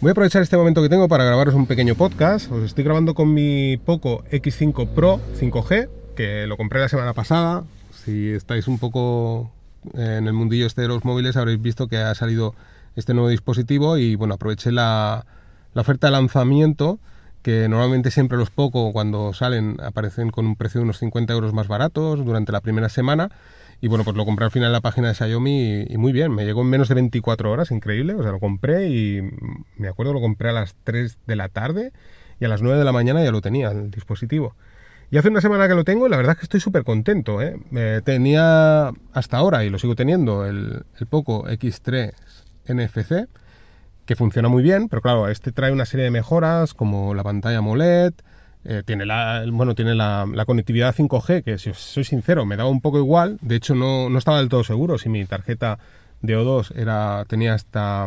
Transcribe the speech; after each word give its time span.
Voy 0.00 0.10
a 0.10 0.12
aprovechar 0.12 0.42
este 0.42 0.56
momento 0.56 0.80
que 0.80 0.88
tengo 0.88 1.08
para 1.08 1.24
grabaros 1.24 1.54
un 1.54 1.66
pequeño 1.66 1.96
podcast. 1.96 2.52
Os 2.52 2.62
estoy 2.62 2.84
grabando 2.84 3.14
con 3.14 3.34
mi 3.34 3.78
Poco 3.78 4.22
X5 4.30 4.90
Pro 4.90 5.18
5G, 5.36 5.88
que 6.14 6.46
lo 6.46 6.56
compré 6.56 6.78
la 6.78 6.88
semana 6.88 7.14
pasada. 7.14 7.64
Si 8.04 8.28
estáis 8.30 8.68
un 8.68 8.78
poco 8.78 9.50
en 9.94 10.28
el 10.28 10.32
mundillo 10.34 10.66
este 10.66 10.82
de 10.82 10.88
los 10.88 11.04
móviles 11.04 11.36
habréis 11.36 11.60
visto 11.60 11.88
que 11.88 11.96
ha 11.96 12.14
salido 12.14 12.54
este 12.94 13.12
nuevo 13.12 13.28
dispositivo 13.28 13.96
y 13.96 14.14
bueno, 14.14 14.34
aproveché 14.34 14.70
la, 14.70 15.26
la 15.74 15.80
oferta 15.80 16.06
de 16.06 16.12
lanzamiento 16.12 17.00
que 17.42 17.68
normalmente 17.68 18.12
siempre 18.12 18.38
los 18.38 18.50
Poco 18.50 18.92
cuando 18.92 19.32
salen 19.32 19.78
aparecen 19.82 20.30
con 20.30 20.46
un 20.46 20.54
precio 20.54 20.78
de 20.78 20.84
unos 20.84 20.98
50 20.98 21.32
euros 21.32 21.52
más 21.52 21.66
baratos 21.66 22.24
durante 22.24 22.52
la 22.52 22.60
primera 22.60 22.88
semana 22.88 23.30
y 23.80 23.88
bueno, 23.88 24.02
pues 24.04 24.16
lo 24.16 24.24
compré 24.24 24.44
al 24.44 24.50
final 24.50 24.68
en 24.68 24.72
la 24.72 24.80
página 24.80 25.08
de 25.08 25.14
Xiaomi 25.14 25.86
y, 25.88 25.96
muy 25.98 26.12
bien, 26.12 26.32
me 26.32 26.44
llegó 26.44 26.62
en 26.62 26.68
menos 26.68 26.88
de 26.88 26.96
24 26.96 27.50
horas, 27.50 27.70
increíble. 27.70 28.14
O 28.14 28.22
sea, 28.22 28.32
lo 28.32 28.40
compré 28.40 28.88
y 28.88 29.22
me 29.76 29.88
acuerdo 29.88 30.12
lo 30.12 30.20
compré 30.20 30.50
a 30.50 30.52
las 30.52 30.74
3 30.82 31.18
de 31.26 31.36
la 31.36 31.48
tarde 31.48 31.92
y 32.40 32.44
a 32.44 32.48
las 32.48 32.60
9 32.60 32.78
de 32.78 32.84
la 32.84 32.92
mañana 32.92 33.22
ya 33.22 33.30
lo 33.30 33.40
tenía 33.40 33.70
el 33.70 33.90
dispositivo. 33.90 34.56
Y 35.10 35.16
hace 35.16 35.28
una 35.28 35.40
semana 35.40 35.68
que 35.68 35.74
lo 35.74 35.84
tengo 35.84 36.06
y 36.06 36.10
la 36.10 36.16
verdad 36.16 36.32
es 36.32 36.38
que 36.38 36.44
estoy 36.44 36.60
súper 36.60 36.82
contento. 36.84 37.40
¿eh? 37.40 37.56
tenía 38.04 38.88
hasta 39.12 39.36
ahora, 39.36 39.64
y 39.64 39.70
lo 39.70 39.78
sigo 39.78 39.94
teniendo, 39.94 40.44
el, 40.44 40.84
el 40.98 41.06
Poco 41.06 41.46
X3 41.46 42.12
NFC, 42.66 43.28
que 44.04 44.16
funciona 44.16 44.48
muy 44.48 44.62
bien, 44.62 44.88
pero 44.88 45.02
claro, 45.02 45.28
este 45.28 45.52
trae 45.52 45.70
una 45.70 45.86
serie 45.86 46.04
de 46.04 46.10
mejoras 46.10 46.74
como 46.74 47.14
la 47.14 47.22
pantalla 47.22 47.58
AMOLED, 47.58 48.12
eh, 48.64 48.82
tiene 48.84 49.06
la, 49.06 49.44
bueno, 49.50 49.74
tiene 49.74 49.94
la, 49.94 50.26
conectividad 50.46 50.94
5G, 50.94 51.42
que 51.42 51.58
si 51.58 51.72
soy 51.74 52.04
sincero, 52.04 52.44
me 52.44 52.56
daba 52.56 52.68
un 52.68 52.80
poco 52.80 52.98
igual. 52.98 53.38
De 53.40 53.56
hecho, 53.56 53.74
no, 53.74 54.10
no 54.10 54.18
estaba 54.18 54.38
del 54.38 54.48
todo 54.48 54.64
seguro 54.64 54.98
si 54.98 55.08
mi 55.08 55.24
tarjeta 55.24 55.78
de 56.22 56.36
O2 56.36 56.76
era, 56.76 57.24
tenía 57.28 57.54
esta. 57.54 58.06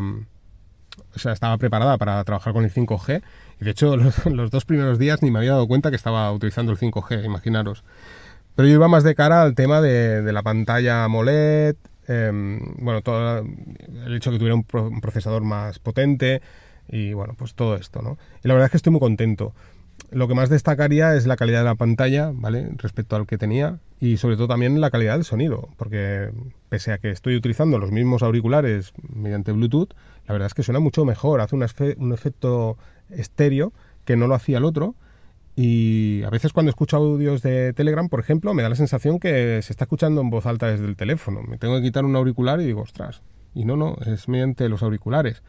O 1.13 1.19
sea, 1.19 1.31
estaba 1.33 1.57
preparada 1.57 1.97
para 1.97 2.23
trabajar 2.23 2.53
con 2.53 2.63
el 2.63 2.71
5G. 2.71 3.21
Y 3.59 3.65
de 3.65 3.71
hecho, 3.71 3.95
los, 4.29 4.51
dos 4.51 4.65
primeros 4.65 4.99
días 4.99 5.21
ni 5.21 5.31
me 5.31 5.39
había 5.39 5.51
dado 5.51 5.67
cuenta 5.67 5.89
que 5.89 5.95
estaba 5.95 6.31
utilizando 6.31 6.71
el 6.71 6.77
5G, 6.77 7.26
imaginaros. 7.26 7.83
Pero 8.55 8.67
yo 8.67 8.76
iba 8.76 8.87
más 8.87 9.04
de 9.04 9.15
cara 9.15 9.41
al 9.41 9.55
tema 9.55 9.81
de, 9.81 10.29
la 10.31 10.43
pantalla 10.43 11.05
AMOLED, 11.05 11.76
em, 12.07 12.59
bueno, 12.79 13.01
todo 13.01 13.39
el 13.39 14.15
hecho 14.15 14.29
de 14.29 14.35
que 14.35 14.39
tuviera 14.39 14.55
un, 14.55 14.65
un, 14.73 15.01
procesador 15.01 15.43
más 15.43 15.79
potente 15.79 16.41
y 16.89 17.13
bueno, 17.13 17.33
pues 17.37 17.54
todo 17.54 17.77
esto, 17.77 18.01
¿no? 18.01 18.17
Y 18.43 18.49
la 18.49 18.55
verdad 18.55 18.65
es 18.65 18.71
que 18.71 18.77
estoy 18.77 18.91
muy 18.91 18.99
contento. 18.99 19.54
Lo 20.12 20.27
que 20.27 20.35
más 20.35 20.49
destacaría 20.49 21.15
es 21.15 21.26
la 21.26 21.37
calidad 21.37 21.59
de 21.59 21.65
la 21.65 21.76
pantalla, 21.76 22.31
¿vale? 22.34 22.67
Respecto 22.76 23.15
al 23.15 23.26
que 23.26 23.37
tenía 23.37 23.79
y 23.99 24.17
sobre 24.17 24.35
todo 24.35 24.49
también 24.49 24.81
la 24.81 24.91
calidad 24.91 25.13
del 25.13 25.23
sonido, 25.23 25.70
porque 25.77 26.31
pese 26.67 26.91
a 26.91 26.98
que 26.98 27.12
estoy 27.12 27.35
utilizando 27.37 27.77
los 27.79 27.91
mismos 27.91 28.21
auriculares 28.21 28.91
mediante 29.13 29.54
Bluetooth, 29.54 29.93
la 30.27 30.34
verdad 30.34 30.48
es 30.48 30.54
que 30.54 30.63
suena 30.63 30.79
mucho 30.79 31.05
mejor, 31.05 31.39
hace 31.39 31.55
un, 31.55 31.65
un 31.98 32.13
efecto 32.13 32.77
estéreo 33.09 33.71
que 34.04 34.17
no 34.17 34.27
lo 34.27 34.35
hacía 34.35 34.57
el 34.57 34.65
otro. 34.65 34.95
Y 35.55 36.23
a 36.23 36.29
veces 36.29 36.54
cuando 36.54 36.70
escucho 36.70 36.98
audios 36.98 37.41
de 37.41 37.73
Telegram, 37.73 38.07
por 38.09 38.20
ejemplo, 38.20 38.54
me 38.54 38.63
da 38.63 38.70
la 38.70 38.76
sensación 38.76 39.20
que 39.20 39.62
se 39.62 39.73
está 39.73 39.85
escuchando 39.85 40.21
en 40.21 40.29
voz 40.29 40.45
alta 40.45 40.67
desde 40.67 40.85
el 40.85 40.95
teléfono. 40.95 41.41
Me 41.43 41.57
tengo 41.57 41.76
que 41.76 41.84
quitar 41.84 42.05
un 42.05 42.15
auricular 42.15 42.59
y 42.62 42.65
digo, 42.65 42.82
ostras. 42.82 43.21
Y 43.54 43.65
no, 43.65 43.76
no, 43.76 43.98
es 44.05 44.27
mediante 44.27 44.70
los 44.70 44.82
auriculares. 44.82 45.43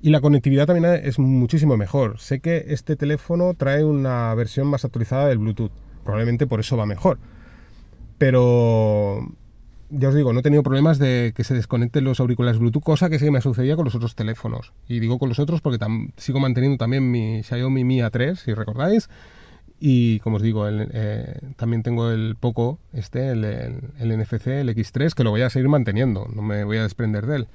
Y 0.00 0.10
la 0.10 0.20
conectividad 0.20 0.66
también 0.66 1.00
es 1.02 1.18
muchísimo 1.18 1.76
mejor. 1.76 2.20
Sé 2.20 2.40
que 2.40 2.66
este 2.68 2.94
teléfono 2.94 3.54
trae 3.54 3.84
una 3.84 4.32
versión 4.34 4.68
más 4.68 4.84
actualizada 4.84 5.28
del 5.28 5.38
Bluetooth. 5.38 5.72
Probablemente 6.04 6.46
por 6.46 6.60
eso 6.60 6.76
va 6.76 6.86
mejor. 6.86 7.18
Pero 8.16 9.26
ya 9.90 10.08
os 10.08 10.14
digo, 10.14 10.32
no 10.32 10.40
he 10.40 10.42
tenido 10.42 10.62
problemas 10.62 10.98
de 10.98 11.32
que 11.34 11.44
se 11.44 11.54
desconecten 11.54 12.04
los 12.04 12.20
auriculares 12.20 12.60
Bluetooth, 12.60 12.82
cosa 12.82 13.10
que 13.10 13.18
sí 13.18 13.30
me 13.30 13.40
sucedía 13.40 13.74
con 13.74 13.84
los 13.84 13.94
otros 13.94 14.14
teléfonos. 14.14 14.72
Y 14.86 15.00
digo 15.00 15.18
con 15.18 15.28
los 15.28 15.38
otros 15.38 15.60
porque 15.60 15.84
sigo 16.16 16.40
manteniendo 16.40 16.78
también 16.78 17.10
mi 17.10 17.42
Xiaomi 17.42 17.84
Mi 17.84 18.00
A3, 18.00 18.36
si 18.36 18.54
recordáis. 18.54 19.08
Y 19.80 20.18
como 20.20 20.36
os 20.36 20.42
digo, 20.42 20.68
eh, 20.68 21.38
también 21.56 21.82
tengo 21.82 22.10
el 22.10 22.36
Poco, 22.38 22.78
este, 22.92 23.30
el, 23.30 23.44
el, 23.44 24.18
NFC, 24.18 24.48
el 24.48 24.68
X3, 24.70 25.14
que 25.14 25.24
lo 25.24 25.30
voy 25.30 25.42
a 25.42 25.50
seguir 25.50 25.68
manteniendo, 25.68 26.28
no 26.34 26.42
me 26.42 26.64
voy 26.64 26.78
a 26.78 26.82
desprender 26.82 27.26
de 27.26 27.36
él. 27.36 27.48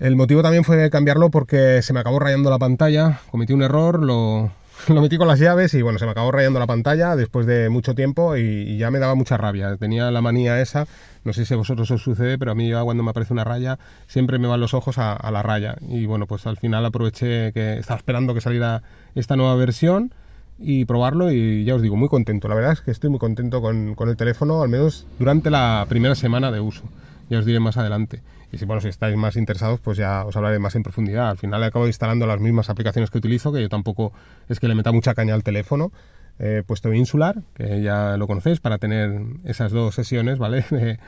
El 0.00 0.16
motivo 0.16 0.42
también 0.42 0.64
fue 0.64 0.90
cambiarlo 0.90 1.30
porque 1.30 1.80
se 1.82 1.92
me 1.92 2.00
acabó 2.00 2.18
rayando 2.18 2.50
la 2.50 2.58
pantalla, 2.58 3.20
cometí 3.30 3.52
un 3.52 3.62
error, 3.62 4.02
lo, 4.04 4.50
metí 4.88 5.18
con 5.18 5.28
las 5.28 5.38
llaves 5.38 5.72
y 5.74 5.82
bueno, 5.82 6.00
se 6.00 6.04
me 6.04 6.10
acabó 6.10 6.32
rayando 6.32 6.58
la 6.58 6.66
pantalla 6.66 7.14
después 7.14 7.46
de 7.46 7.68
mucho 7.68 7.94
tiempo 7.94 8.36
y, 8.36 8.76
ya 8.76 8.90
me 8.90 8.98
daba 8.98 9.14
mucha 9.14 9.36
rabia. 9.36 9.76
Tenía 9.76 10.10
la 10.10 10.20
manía 10.20 10.60
esa, 10.60 10.88
no 11.22 11.32
sé 11.32 11.46
si 11.46 11.54
a 11.54 11.56
vosotros 11.56 11.88
os 11.92 12.02
sucede, 12.02 12.38
pero 12.38 12.50
a 12.50 12.54
mí 12.56 12.68
ya 12.68 12.82
cuando 12.82 13.04
me 13.04 13.10
aparece 13.10 13.32
una 13.32 13.44
raya 13.44 13.78
siempre 14.08 14.40
me 14.40 14.48
van 14.48 14.60
los 14.60 14.74
ojos 14.74 14.98
a, 14.98 15.30
la 15.30 15.42
raya. 15.42 15.76
Y 15.88 16.06
bueno, 16.06 16.26
pues 16.26 16.44
al 16.48 16.56
final 16.56 16.84
aproveché 16.84 17.52
que 17.52 17.78
estaba 17.78 17.98
esperando 17.98 18.34
que 18.34 18.40
saliera 18.40 18.82
esta 19.14 19.36
nueva 19.36 19.54
versión 19.54 20.12
y 20.58 20.86
probarlo 20.86 21.30
y 21.30 21.64
ya 21.64 21.76
os 21.76 21.82
digo, 21.82 21.94
muy 21.94 22.08
contento. 22.08 22.48
La 22.48 22.56
verdad 22.56 22.72
es 22.72 22.80
que 22.80 22.90
estoy 22.90 23.10
muy 23.10 23.20
contento 23.20 23.62
con, 23.62 23.94
con 23.94 24.08
el 24.08 24.16
teléfono, 24.16 24.60
al 24.60 24.68
menos 24.68 25.06
durante 25.20 25.50
la 25.50 25.86
primera 25.88 26.16
semana 26.16 26.50
de 26.50 26.58
uso. 26.58 26.82
Ya 27.30 27.38
os 27.38 27.46
diré 27.46 27.60
más 27.60 27.76
adelante. 27.76 28.22
Y 28.54 28.58
si, 28.58 28.66
bueno, 28.66 28.80
si 28.80 28.86
estáis 28.86 29.16
más 29.16 29.34
interesados, 29.34 29.80
pues 29.80 29.98
ya 29.98 30.24
os 30.24 30.36
hablaré 30.36 30.60
más 30.60 30.76
en 30.76 30.84
profundidad. 30.84 31.28
Al 31.28 31.36
final 31.36 31.62
acabo 31.64 31.88
instalando 31.88 32.24
las 32.24 32.38
mismas 32.38 32.70
aplicaciones 32.70 33.10
que 33.10 33.18
utilizo, 33.18 33.52
que 33.52 33.60
yo 33.60 33.68
tampoco 33.68 34.12
es 34.48 34.60
que 34.60 34.68
le 34.68 34.76
meta 34.76 34.92
mucha 34.92 35.12
caña 35.14 35.34
al 35.34 35.42
teléfono. 35.42 35.90
He 36.38 36.62
puesto 36.62 36.92
Insular, 36.92 37.42
que 37.54 37.82
ya 37.82 38.16
lo 38.16 38.28
conocéis, 38.28 38.60
para 38.60 38.78
tener 38.78 39.20
esas 39.44 39.72
dos 39.72 39.94
sesiones, 39.96 40.38
¿vale? 40.38 40.64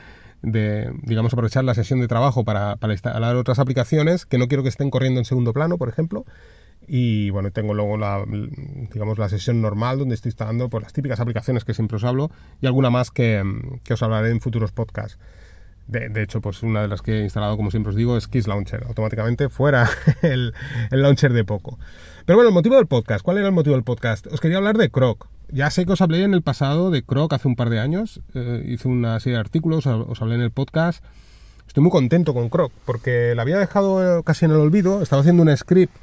De, 0.43 0.93
digamos, 1.01 1.33
aprovechar 1.33 1.63
la 1.63 1.73
sesión 1.73 1.99
de 1.99 2.07
trabajo 2.07 2.43
para, 2.45 2.75
para, 2.75 2.93
instalar 2.93 3.35
otras 3.37 3.57
aplicaciones 3.57 4.27
que 4.27 4.37
no 4.37 4.47
quiero 4.47 4.61
que 4.61 4.69
estén 4.69 4.91
corriendo 4.91 5.19
en 5.19 5.25
segundo 5.25 5.51
plano, 5.51 5.79
por 5.79 5.89
ejemplo. 5.89 6.25
Y 6.87 7.31
bueno, 7.31 7.49
tengo 7.49 7.73
luego 7.73 7.97
la, 7.97 8.23
digamos, 8.93 9.17
la 9.17 9.29
sesión 9.29 9.63
normal 9.63 9.97
donde 9.97 10.13
estoy 10.13 10.29
instalando 10.29 10.69
pues, 10.69 10.83
las 10.83 10.93
típicas 10.93 11.19
aplicaciones 11.19 11.65
que 11.65 11.73
siempre 11.73 11.95
os 11.95 12.03
hablo 12.03 12.29
y 12.61 12.67
alguna 12.67 12.91
más 12.91 13.09
que, 13.09 13.43
que 13.83 13.95
os 13.95 14.03
hablaré 14.03 14.29
en 14.29 14.39
futuros 14.39 14.71
podcasts. 14.71 15.17
De, 15.87 16.21
hecho, 16.21 16.41
pues 16.41 16.63
una 16.63 16.81
de 16.81 16.89
las 16.89 17.01
que 17.01 17.19
he 17.19 17.23
instalado, 17.23 17.55
como 17.55 17.71
siempre 17.71 17.91
os 17.91 17.95
digo, 17.95 18.17
es 18.17 18.27
Kiss 18.27 18.47
Launcher. 18.47 18.83
Automáticamente 18.87 19.47
fuera 19.47 19.89
el, 20.21 20.53
launcher 20.91 21.31
de 21.31 21.45
poco. 21.45 21.79
Pero 22.25 22.37
bueno, 22.37 22.49
el 22.49 22.53
motivo 22.53 22.75
del 22.75 22.87
podcast. 22.87 23.23
¿Cuál 23.23 23.37
era 23.37 23.47
el 23.47 23.53
motivo 23.53 23.75
del 23.75 23.85
podcast? 23.85 24.27
Os 24.27 24.41
quería 24.41 24.57
hablar 24.57 24.77
de 24.77 24.89
Croc. 24.89 25.27
Ya 25.49 25.69
sé 25.71 25.85
que 25.85 25.93
os 25.93 26.01
hablé 26.01 26.23
en 26.23 26.33
el 26.33 26.41
pasado 26.41 26.91
de 26.91 27.03
Croc 27.03 27.31
hace 27.31 27.47
un 27.47 27.55
par 27.55 27.69
de 27.69 27.79
años. 27.79 28.19
Eh, 28.33 28.65
hice 28.67 28.89
una 28.89 29.17
serie 29.21 29.35
de 29.35 29.39
artículos, 29.39 29.87
os 29.87 30.21
hablé 30.21 30.35
en 30.35 30.41
el 30.41 30.51
podcast. 30.51 31.03
Estoy 31.67 31.83
muy 31.83 31.91
contento 31.91 32.33
con 32.33 32.49
Croc 32.49 32.73
porque 32.85 33.33
la 33.33 33.43
había 33.43 33.57
dejado 33.57 34.23
casi 34.23 34.43
en 34.43 34.51
el 34.51 34.57
olvido. 34.57 35.01
Estaba 35.01 35.21
haciendo 35.21 35.43
un 35.43 35.55
script 35.55 35.93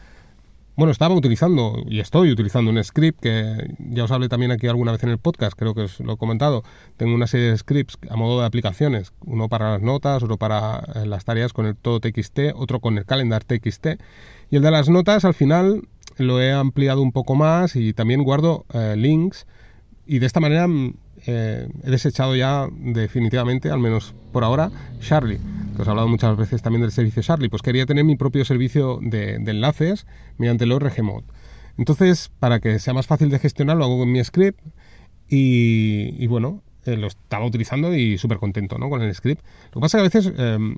bueno, 0.76 0.90
estaba 0.90 1.14
utilizando 1.14 1.84
y 1.86 2.00
estoy 2.00 2.32
utilizando 2.32 2.70
un 2.70 2.82
script 2.82 3.20
que 3.20 3.74
ya 3.78 4.04
os 4.04 4.10
hablé 4.10 4.28
también 4.28 4.50
aquí 4.50 4.66
alguna 4.66 4.92
vez 4.92 5.04
en 5.04 5.10
el 5.10 5.18
podcast, 5.18 5.56
creo 5.56 5.74
que 5.74 5.82
os 5.82 6.00
lo 6.00 6.14
he 6.14 6.16
comentado. 6.16 6.64
Tengo 6.96 7.14
una 7.14 7.28
serie 7.28 7.50
de 7.50 7.58
scripts 7.58 7.96
a 8.10 8.16
modo 8.16 8.40
de 8.40 8.46
aplicaciones, 8.46 9.12
uno 9.24 9.48
para 9.48 9.72
las 9.72 9.82
notas, 9.82 10.22
otro 10.22 10.36
para 10.36 10.84
eh, 10.94 11.06
las 11.06 11.24
tareas 11.24 11.52
con 11.52 11.66
el 11.66 11.76
todo 11.76 12.00
TXT, 12.00 12.54
otro 12.56 12.80
con 12.80 12.98
el 12.98 13.06
calendar 13.06 13.44
TXT. 13.44 13.86
Y 14.50 14.56
el 14.56 14.62
de 14.62 14.70
las 14.72 14.88
notas 14.88 15.24
al 15.24 15.34
final 15.34 15.82
lo 16.16 16.40
he 16.40 16.52
ampliado 16.52 17.02
un 17.02 17.12
poco 17.12 17.36
más 17.36 17.76
y 17.76 17.92
también 17.92 18.24
guardo 18.24 18.66
eh, 18.72 18.94
links 18.96 19.46
y 20.06 20.18
de 20.18 20.26
esta 20.26 20.40
manera 20.40 20.66
mm, 20.66 20.94
eh, 21.26 21.68
he 21.84 21.90
desechado 21.90 22.34
ya 22.34 22.66
definitivamente, 22.72 23.70
al 23.70 23.78
menos 23.78 24.14
por 24.32 24.42
ahora, 24.44 24.70
Charlie 25.00 25.40
que 25.74 25.82
os 25.82 25.88
he 25.88 25.90
hablado 25.90 26.08
muchas 26.08 26.36
veces 26.36 26.62
también 26.62 26.82
del 26.82 26.92
servicio 26.92 27.22
Charlie, 27.22 27.48
pues 27.48 27.62
quería 27.62 27.86
tener 27.86 28.04
mi 28.04 28.16
propio 28.16 28.44
servicio 28.44 28.98
de, 29.02 29.34
enlaces 29.34 30.06
mediante 30.38 30.64
el 30.64 30.72
ORG 30.72 30.94
Entonces, 31.78 32.30
para 32.38 32.60
que 32.60 32.78
sea 32.78 32.94
más 32.94 33.06
fácil 33.06 33.30
de 33.30 33.38
gestionar, 33.38 33.76
lo 33.76 33.84
hago 33.84 33.98
con 33.98 34.10
mi 34.10 34.22
script 34.22 34.60
y, 35.28 36.26
bueno, 36.26 36.62
eh, 36.84 36.96
lo 36.96 37.08
estaba 37.08 37.44
utilizando 37.44 37.94
y 37.94 38.18
súper 38.18 38.38
contento 38.38 38.78
¿no? 38.78 38.88
con 38.88 39.02
el 39.02 39.14
script. 39.14 39.42
Lo 39.66 39.74
que 39.74 39.80
pasa 39.80 39.98
es 39.98 40.10
que 40.10 40.18
a 40.18 40.20
veces 40.20 40.38
em, 40.38 40.76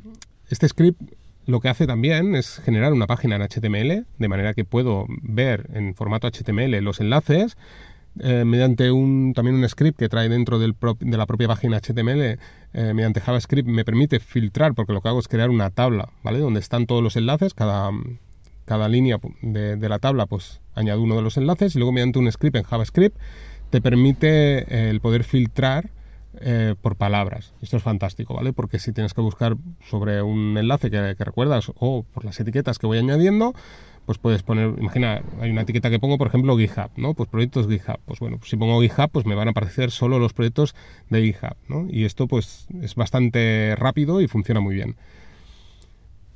este 0.48 0.68
script 0.68 1.00
lo 1.46 1.60
que 1.60 1.68
hace 1.68 1.86
también 1.86 2.34
es 2.34 2.60
generar 2.64 2.92
una 2.92 3.06
página 3.06 3.36
en 3.36 3.42
HTML, 3.42 4.06
de 4.18 4.28
manera 4.28 4.52
que 4.54 4.64
puedo 4.64 5.06
ver 5.08 5.68
en 5.72 5.94
formato 5.94 6.28
HTML 6.28 6.76
los 6.82 7.00
enlaces, 7.00 7.56
eh, 8.20 8.44
mediante 8.44 8.90
un, 8.90 9.32
también 9.34 9.56
un 9.56 9.68
script 9.68 9.98
que 9.98 10.08
trae 10.08 10.28
dentro 10.28 10.58
del 10.58 10.74
de 11.00 11.16
la 11.16 11.26
propia 11.26 11.48
página 11.48 11.80
HTML, 11.80 12.20
eh, 12.20 12.38
mediante 12.94 13.20
JavaScript, 13.20 13.68
me 13.68 13.84
permite 13.84 14.20
filtrar, 14.20 14.74
porque 14.74 14.92
lo 14.92 15.00
que 15.00 15.08
hago 15.08 15.20
es 15.20 15.28
crear 15.28 15.50
una 15.50 15.70
tabla, 15.70 16.08
¿vale? 16.22 16.38
Donde 16.38 16.60
están 16.60 16.86
todos 16.86 17.02
los 17.02 17.16
enlaces, 17.16 17.52
cada, 17.52 17.90
cada 18.64 18.88
línea 18.88 19.18
de, 19.42 19.88
la 19.88 19.98
tabla, 19.98 20.26
pues 20.26 20.60
añado 20.74 21.02
uno 21.02 21.16
de 21.16 21.22
los 21.22 21.36
enlaces 21.36 21.74
y 21.74 21.78
luego 21.78 21.92
mediante 21.92 22.18
un 22.18 22.30
script 22.30 22.56
en 22.56 22.62
JavaScript 22.62 23.16
te 23.70 23.80
permite 23.80 24.58
eh, 24.58 24.90
el 24.90 25.00
poder 25.00 25.24
filtrar 25.24 25.90
por 26.82 26.96
palabras. 26.96 27.54
Esto 27.62 27.78
es 27.78 27.82
fantástico, 27.82 28.34
¿vale? 28.34 28.52
Porque 28.52 28.78
si 28.78 28.92
tienes 28.92 29.14
que 29.14 29.22
buscar 29.22 29.56
sobre 29.88 30.20
un 30.20 30.58
enlace 30.58 30.90
que, 30.90 31.14
recuerdas 31.14 31.72
o 31.76 32.02
por 32.02 32.26
las 32.26 32.38
etiquetas 32.38 32.78
que 32.78 32.86
voy 32.86 32.98
añadiendo, 32.98 33.54
pues 34.06 34.18
puedes 34.18 34.44
poner, 34.44 34.72
imagina, 34.78 35.20
hay 35.40 35.50
una 35.50 35.62
etiqueta 35.62 35.90
que 35.90 35.98
pongo, 35.98 36.16
por 36.16 36.28
ejemplo, 36.28 36.56
GitHub, 36.56 36.90
¿no? 36.96 37.14
Pues 37.14 37.28
proyectos 37.28 37.66
GitHub. 37.66 37.98
Pues 38.04 38.20
bueno, 38.20 38.38
si 38.44 38.56
pongo 38.56 38.80
GitHub, 38.80 39.10
pues 39.10 39.26
me 39.26 39.34
van 39.34 39.48
a 39.48 39.50
aparecer 39.50 39.90
solo 39.90 40.20
los 40.20 40.32
proyectos 40.32 40.76
de 41.10 41.22
GitHub, 41.22 41.56
¿no? 41.68 41.86
Y 41.90 42.04
esto 42.04 42.28
pues 42.28 42.68
es 42.80 42.94
bastante 42.94 43.74
rápido 43.76 44.20
y 44.20 44.28
funciona 44.28 44.60
muy 44.60 44.76
bien. 44.76 44.94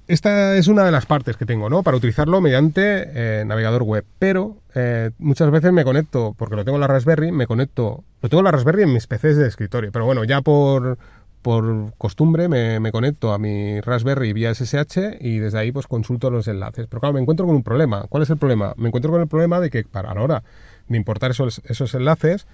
esta 0.09 0.57
es 0.57 0.67
una 0.67 0.83
de 0.85 0.91
las 0.91 1.07
partes 1.07 1.37
que 1.37 1.47
tengo, 1.47 1.71
¿no? 1.71 1.85
Para 1.85 1.97
utilizarlo 1.97 2.41
mediante 2.41 2.81
eh, 3.15 3.45
navegador 3.47 3.85
web. 3.85 4.05
Pero 4.19 4.57
eh, 4.75 5.11
muchas 5.19 5.53
veces 5.53 5.73
me 5.73 5.85
conecto, 5.85 6.35
porque 6.37 6.57
lo 6.57 6.65
tengo 6.65 6.77
en 6.77 6.81
la 6.81 6.89
Raspberry, 6.89 7.31
me 7.31 7.47
conecto. 7.47 8.03
Lo 8.21 8.29
tengo 8.29 8.41
en 8.41 8.47
la 8.47 8.51
Raspberry 8.51 8.83
en 8.83 8.93
mis 8.93 9.07
PCs 9.07 9.37
de 9.37 9.47
escritorio. 9.47 9.93
Pero 9.93 10.05
bueno, 10.07 10.25
ya 10.25 10.41
por, 10.41 10.99
por 11.43 11.93
costumbre 11.99 12.49
me, 12.49 12.93
conecto 12.93 13.33
a 13.33 13.39
mi 13.39 13.81
Raspberry 13.81 14.33
vía 14.33 14.55
SSH 14.55 15.19
y 15.21 15.39
desde 15.39 15.59
ahí 15.59 15.73
pues 15.73 15.87
consulto 15.87 16.31
los 16.31 16.49
enlaces. 16.49 16.87
Pero 16.87 17.01
claro, 17.01 17.15
me 17.15 17.21
encuentro 17.21 17.47
con 17.47 17.57
un 17.57 17.63
problema. 17.63 18.05
¿Cuál 18.09 18.23
es 18.23 18.31
el 18.31 18.37
problema? 18.37 18.75
Me 18.77 18.89
encuentro 18.89 19.11
con 19.11 19.21
el 19.21 19.29
problema 19.29 19.61
de 19.61 19.71
que 19.71 19.85
para 19.85 20.15
la 20.15 20.23
hora 20.23 20.43
de 20.89 20.97
importar 20.97 21.31
esos, 21.31 21.63
esos 21.65 21.95
enlaces, 21.95 22.47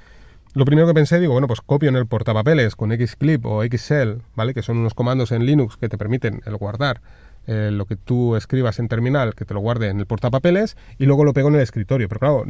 lo 0.55 0.65
primero 0.65 0.87
que 0.87 0.95
pensé, 0.95 1.21
digo, 1.21 1.33
bueno, 1.33 1.49
pues 1.49 1.61
copio 1.61 1.89
en 1.89 1.97
el 1.97 2.07
portapapeles 2.07 2.77
con 2.77 2.91
Xclip 2.91 3.45
o 3.45 3.63
Xshell, 3.63 4.23
¿vale? 4.35 4.55
Que 4.55 4.63
son 4.63 4.79
unos 4.79 4.95
comandos 4.95 5.33
en 5.33 5.45
Linux 5.45 5.77
que 5.77 5.89
te 5.89 5.99
permiten 5.99 6.41
el 6.47 6.57
guardar 6.57 7.01
eh, 7.47 7.71
lo 7.73 7.85
que 7.85 7.95
tú 7.95 8.35
escribas 8.35 8.79
en 8.79 8.89
terminal, 8.89 9.35
que 9.35 9.45
te 9.45 9.55
lo 9.55 9.61
guarde 9.61 9.89
en 9.89 10.01
el 10.01 10.07
portapapeles 10.07 10.77
y 10.99 11.07
luego 11.07 11.25
lo 11.25 11.33
pego 11.33 11.49
en 11.49 11.57
el 11.57 11.61
escritorio. 11.61 12.09
Pero 12.09 12.19
claro, 12.19 12.45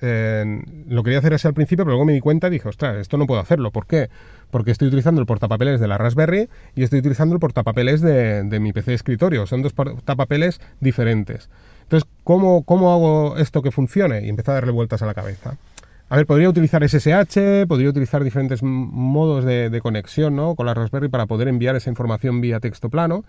lo 0.00 1.02
quería 1.02 1.18
hacer 1.18 1.34
así 1.34 1.46
al 1.46 1.54
principio, 1.54 1.84
pero 1.84 1.92
luego 1.92 2.06
me 2.06 2.12
di 2.12 2.20
cuenta 2.20 2.48
y 2.48 2.50
dije, 2.50 2.68
ostras, 2.68 2.96
esto 2.96 3.18
no 3.18 3.26
puedo 3.26 3.40
hacerlo. 3.40 3.70
¿Por 3.70 3.86
qué? 3.86 4.08
Porque 4.50 4.70
estoy 4.70 4.88
utilizando 4.88 5.20
el 5.20 5.26
portapapeles 5.26 5.80
de 5.80 5.88
la 5.88 5.98
Raspberry 5.98 6.48
y 6.74 6.82
estoy 6.82 7.00
utilizando 7.00 7.34
el 7.34 7.40
portapapeles 7.40 8.00
de, 8.00 8.58
mi 8.60 8.72
PC 8.72 8.92
de 8.92 8.94
escritorio. 8.94 9.46
Son 9.46 9.62
dos 9.62 9.72
portapapeles 9.72 10.60
diferentes. 10.80 11.48
Entonces, 11.82 12.08
¿cómo, 12.24 12.62
¿cómo 12.62 12.92
hago 12.92 13.36
esto 13.36 13.62
que 13.62 13.70
funcione? 13.70 14.24
Y 14.24 14.28
empecé 14.28 14.52
a 14.52 14.54
darle 14.54 14.72
vueltas 14.72 15.02
a 15.02 15.06
la 15.06 15.14
cabeza. 15.14 15.56
A 16.08 16.16
ver, 16.16 16.26
podría 16.26 16.48
utilizar 16.48 16.82
SSH, 16.82 17.66
podría 17.68 17.88
utilizar 17.88 18.24
diferentes 18.24 18.62
modos 18.64 19.44
de, 19.44 19.70
de, 19.70 19.80
conexión 19.80 20.34
¿no? 20.34 20.56
con 20.56 20.66
la 20.66 20.74
Raspberry 20.74 21.08
para 21.08 21.26
poder 21.26 21.46
enviar 21.46 21.76
esa 21.76 21.88
información 21.88 22.40
vía 22.40 22.58
texto 22.58 22.88
plano. 22.88 23.24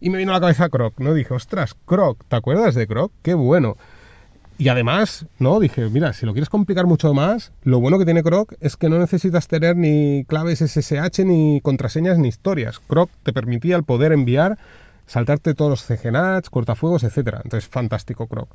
Y 0.00 0.10
me 0.10 0.18
vino 0.18 0.32
a 0.32 0.34
la 0.34 0.40
cabeza 0.40 0.68
Croc, 0.68 0.98
¿no? 0.98 1.14
Dije, 1.14 1.32
ostras, 1.32 1.74
Croc, 1.86 2.22
¿te 2.28 2.36
acuerdas 2.36 2.74
de 2.74 2.86
Croc? 2.86 3.12
Qué 3.22 3.32
bueno. 3.32 3.76
Y 4.58 4.68
además, 4.68 5.26
¿no? 5.38 5.60
Dije, 5.60 5.88
mira, 5.90 6.12
si 6.14 6.24
lo 6.24 6.32
quieres 6.32 6.48
complicar 6.48 6.86
mucho 6.86 7.12
más, 7.12 7.52
lo 7.62 7.78
bueno 7.78 7.98
que 7.98 8.06
tiene 8.06 8.22
Croc 8.22 8.54
es 8.60 8.76
que 8.76 8.88
no 8.88 8.98
necesitas 8.98 9.48
tener 9.48 9.76
ni 9.76 10.24
claves 10.24 10.60
SSH, 10.60 11.24
ni 11.24 11.60
contraseñas, 11.60 12.18
ni 12.18 12.28
historias. 12.28 12.78
Croc 12.78 13.10
te 13.22 13.34
permitía 13.34 13.76
el 13.76 13.84
poder 13.84 14.12
enviar, 14.12 14.58
saltarte 15.06 15.54
todos 15.54 15.70
los 15.70 15.84
CGNATs, 15.84 16.48
cortafuegos, 16.48 17.04
etc. 17.04 17.40
Entonces, 17.44 17.68
fantástico 17.68 18.26
Croc. 18.26 18.48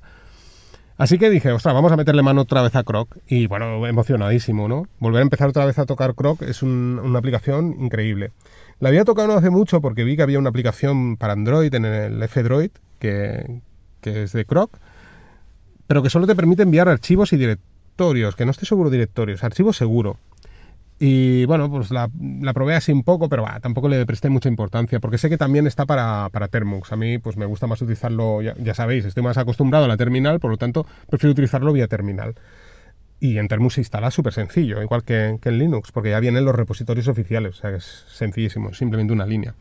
Así 0.98 1.18
que 1.18 1.30
dije, 1.30 1.51
ostras, 1.51 1.74
vamos 1.74 1.92
a 1.92 1.98
meterle 1.98 2.21
mano 2.21 2.42
otra 2.42 2.62
vez 2.62 2.75
a 2.75 2.83
Croc. 2.83 3.18
Y 3.27 3.48
bueno, 3.48 3.86
emocionadísimo, 3.88 4.68
¿no? 4.68 4.88
Volver 5.00 5.19
a 5.19 5.24
empezar 5.24 5.50
otra 5.50 5.65
vez 5.65 5.80
a 5.80 5.86
tocar 5.86 6.15
Croc 6.15 6.42
es 6.42 6.63
una 6.63 7.19
aplicación 7.19 7.75
increíble. 7.80 8.31
La 8.80 8.89
había 8.89 9.06
tocado 9.06 9.27
no 9.27 9.33
hace 9.36 9.51
mucho 9.51 9.81
porque 9.81 10.03
vi 10.03 10.15
que 10.15 10.24
había 10.24 10.39
una 10.39 10.50
aplicación 10.50 11.18
para 11.18 11.33
Android 11.33 11.74
en 11.74 11.86
el 11.86 12.24
F-Droid 12.24 12.71
que, 13.00 13.62
es 14.03 14.33
de 14.33 14.45
Croc, 14.45 14.71
pero 15.91 16.01
que 16.01 16.09
solo 16.09 16.25
te 16.25 16.38
permite 16.38 16.63
enviar 16.63 16.88
archivos 16.88 17.33
y 17.33 17.38
directorios, 17.38 18.38
que 18.38 18.45
no 18.45 18.51
estoy 18.51 18.65
seguro 18.65 18.89
directorios, 18.89 19.43
archivos 19.43 19.75
seguro. 19.75 20.15
Y 20.99 21.43
bueno, 21.43 21.69
pues 21.69 21.91
la, 21.91 22.09
probé 22.53 22.75
así 22.75 22.93
un 22.93 23.03
poco, 23.03 23.27
pero 23.27 23.45
tampoco 23.61 23.89
le 23.89 24.05
presté 24.05 24.29
mucha 24.29 24.47
importancia, 24.47 25.01
porque 25.01 25.17
sé 25.17 25.27
que 25.27 25.38
también 25.38 25.67
está 25.67 25.85
para, 25.85 26.29
para 26.31 26.47
Termux. 26.47 26.93
A 26.93 26.95
mí 26.95 27.17
pues 27.17 27.35
me 27.35 27.45
gusta 27.45 27.67
más 27.67 27.81
utilizarlo, 27.81 28.41
ya, 28.41 28.55
ya, 28.57 28.73
sabéis, 28.73 29.03
estoy 29.03 29.21
más 29.21 29.38
acostumbrado 29.38 29.83
a 29.83 29.89
la 29.89 29.97
terminal, 29.97 30.39
por 30.39 30.51
lo 30.51 30.55
tanto 30.55 30.88
prefiero 31.09 31.33
utilizarlo 31.33 31.73
vía 31.73 31.89
terminal. 31.89 32.35
Y 33.19 33.38
en 33.38 33.49
Termus 33.49 33.73
se 33.73 33.81
instala 33.81 34.11
súper 34.11 34.31
sencillo, 34.31 34.81
igual 34.81 35.03
que, 35.03 35.39
en 35.43 35.57
Linux, 35.59 35.91
porque 35.91 36.11
ya 36.11 36.21
vienen 36.21 36.45
los 36.45 36.55
repositorios 36.55 37.09
oficiales, 37.09 37.57
o 37.57 37.61
sea, 37.61 37.71
es 37.71 38.05
sencillísimo, 38.07 38.73
simplemente 38.73 39.11
una 39.11 39.25
línea. 39.25 39.55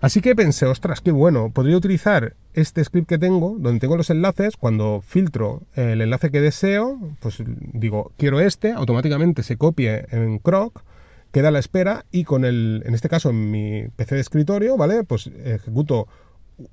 Así 0.00 0.20
que 0.20 0.36
pensé, 0.36 0.66
ostras, 0.66 1.00
qué 1.00 1.10
bueno, 1.10 1.50
podría 1.50 1.76
utilizar 1.76 2.34
este 2.54 2.84
script 2.84 3.08
que 3.08 3.18
tengo, 3.18 3.56
donde 3.58 3.80
tengo 3.80 3.96
los 3.96 4.10
enlaces, 4.10 4.56
cuando 4.56 5.02
filtro 5.04 5.62
el 5.74 6.00
enlace 6.00 6.30
que 6.30 6.40
deseo, 6.40 6.98
pues 7.20 7.42
digo, 7.72 8.12
quiero 8.16 8.40
este, 8.40 8.72
automáticamente 8.72 9.42
se 9.42 9.56
copie 9.56 10.06
en 10.10 10.38
Croc, 10.38 10.84
queda 11.32 11.48
a 11.48 11.50
la 11.50 11.58
espera 11.58 12.04
y 12.12 12.24
con 12.24 12.44
el, 12.44 12.82
en 12.86 12.94
este 12.94 13.08
caso 13.08 13.30
en 13.30 13.50
mi 13.50 13.88
PC 13.96 14.14
de 14.14 14.20
escritorio, 14.20 14.76
¿vale? 14.76 15.02
Pues 15.02 15.30
ejecuto 15.44 16.06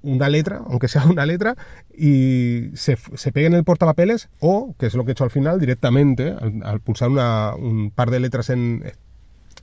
una 0.01 0.29
letra, 0.29 0.61
aunque 0.67 0.87
sea 0.87 1.05
una 1.05 1.25
letra, 1.25 1.55
y 1.95 2.69
se, 2.75 2.97
se 3.15 3.31
pegue 3.31 3.47
en 3.47 3.53
el 3.53 3.63
portapapeles 3.63 4.29
o, 4.39 4.75
que 4.79 4.85
es 4.85 4.93
lo 4.93 5.03
que 5.03 5.11
he 5.11 5.13
hecho 5.13 5.23
al 5.23 5.31
final, 5.31 5.59
directamente, 5.59 6.35
al, 6.63 6.79
pulsar 6.79 7.09
un 7.09 7.91
par 7.93 8.11
de 8.11 8.19
letras 8.19 8.49
en, 8.49 8.83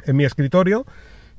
en, 0.04 0.16
mi 0.16 0.24
escritorio, 0.24 0.84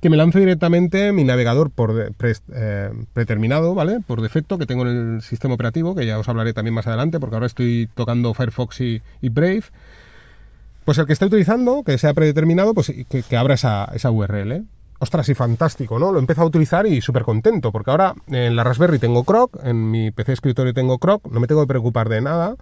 que 0.03 0.09
me 0.09 0.17
lance 0.17 0.38
directamente 0.38 1.13
mi 1.13 1.23
navegador 1.23 1.71
por 1.71 1.97
eh, 1.97 2.91
predeterminado, 3.13 3.73
¿vale? 3.73 4.01
Por 4.05 4.21
defecto, 4.21 4.57
que 4.57 4.65
tengo 4.65 4.85
en 4.85 5.15
el 5.15 5.21
sistema 5.21 5.53
operativo, 5.53 5.95
que 5.95 6.05
ya 6.05 6.19
os 6.19 6.27
hablaré 6.27 6.51
también 6.51 6.73
más 6.73 6.88
adelante, 6.88 7.21
porque 7.21 7.38
ahora 7.38 7.45
estoy 7.47 7.88
tocando 7.95 8.33
Firefox 8.33 8.81
y, 8.81 9.01
Brave. 9.21 9.63
Pues 10.83 10.97
el 10.97 11.05
que 11.05 11.13
esté 11.13 11.23
utilizando, 11.23 11.83
que 11.85 11.97
sea 11.97 12.13
predeterminado, 12.13 12.73
pues 12.73 12.91
que, 13.09 13.38
abra 13.38 13.53
esa, 13.53 13.85
esa 13.95 14.11
URL 14.11 14.65
ostras, 15.00 15.29
y 15.29 15.35
fantástico, 15.35 16.00
¿no? 16.00 16.11
Lo 16.11 16.17
he 16.17 16.21
empezado 16.21 16.45
a 16.45 16.50
utilizar 16.50 16.85
y 16.85 17.00
súper 17.00 17.23
contento, 17.23 17.71
porque 17.71 17.91
ahora 17.91 18.13
en 18.27 18.57
la 18.57 18.65
Raspberry 18.65 19.00
tengo 19.00 19.23
Croc, 19.23 19.57
en 19.63 19.89
mi 19.89 20.11
PC 20.11 20.33
escritorio 20.33 20.73
tengo 20.73 20.97
Croc, 20.97 21.31
no 21.31 21.39
me 21.39 21.47
tengo 21.47 21.61
que 21.61 21.67
preocupar 21.67 22.09
de 22.09 22.19
nada. 22.19 22.55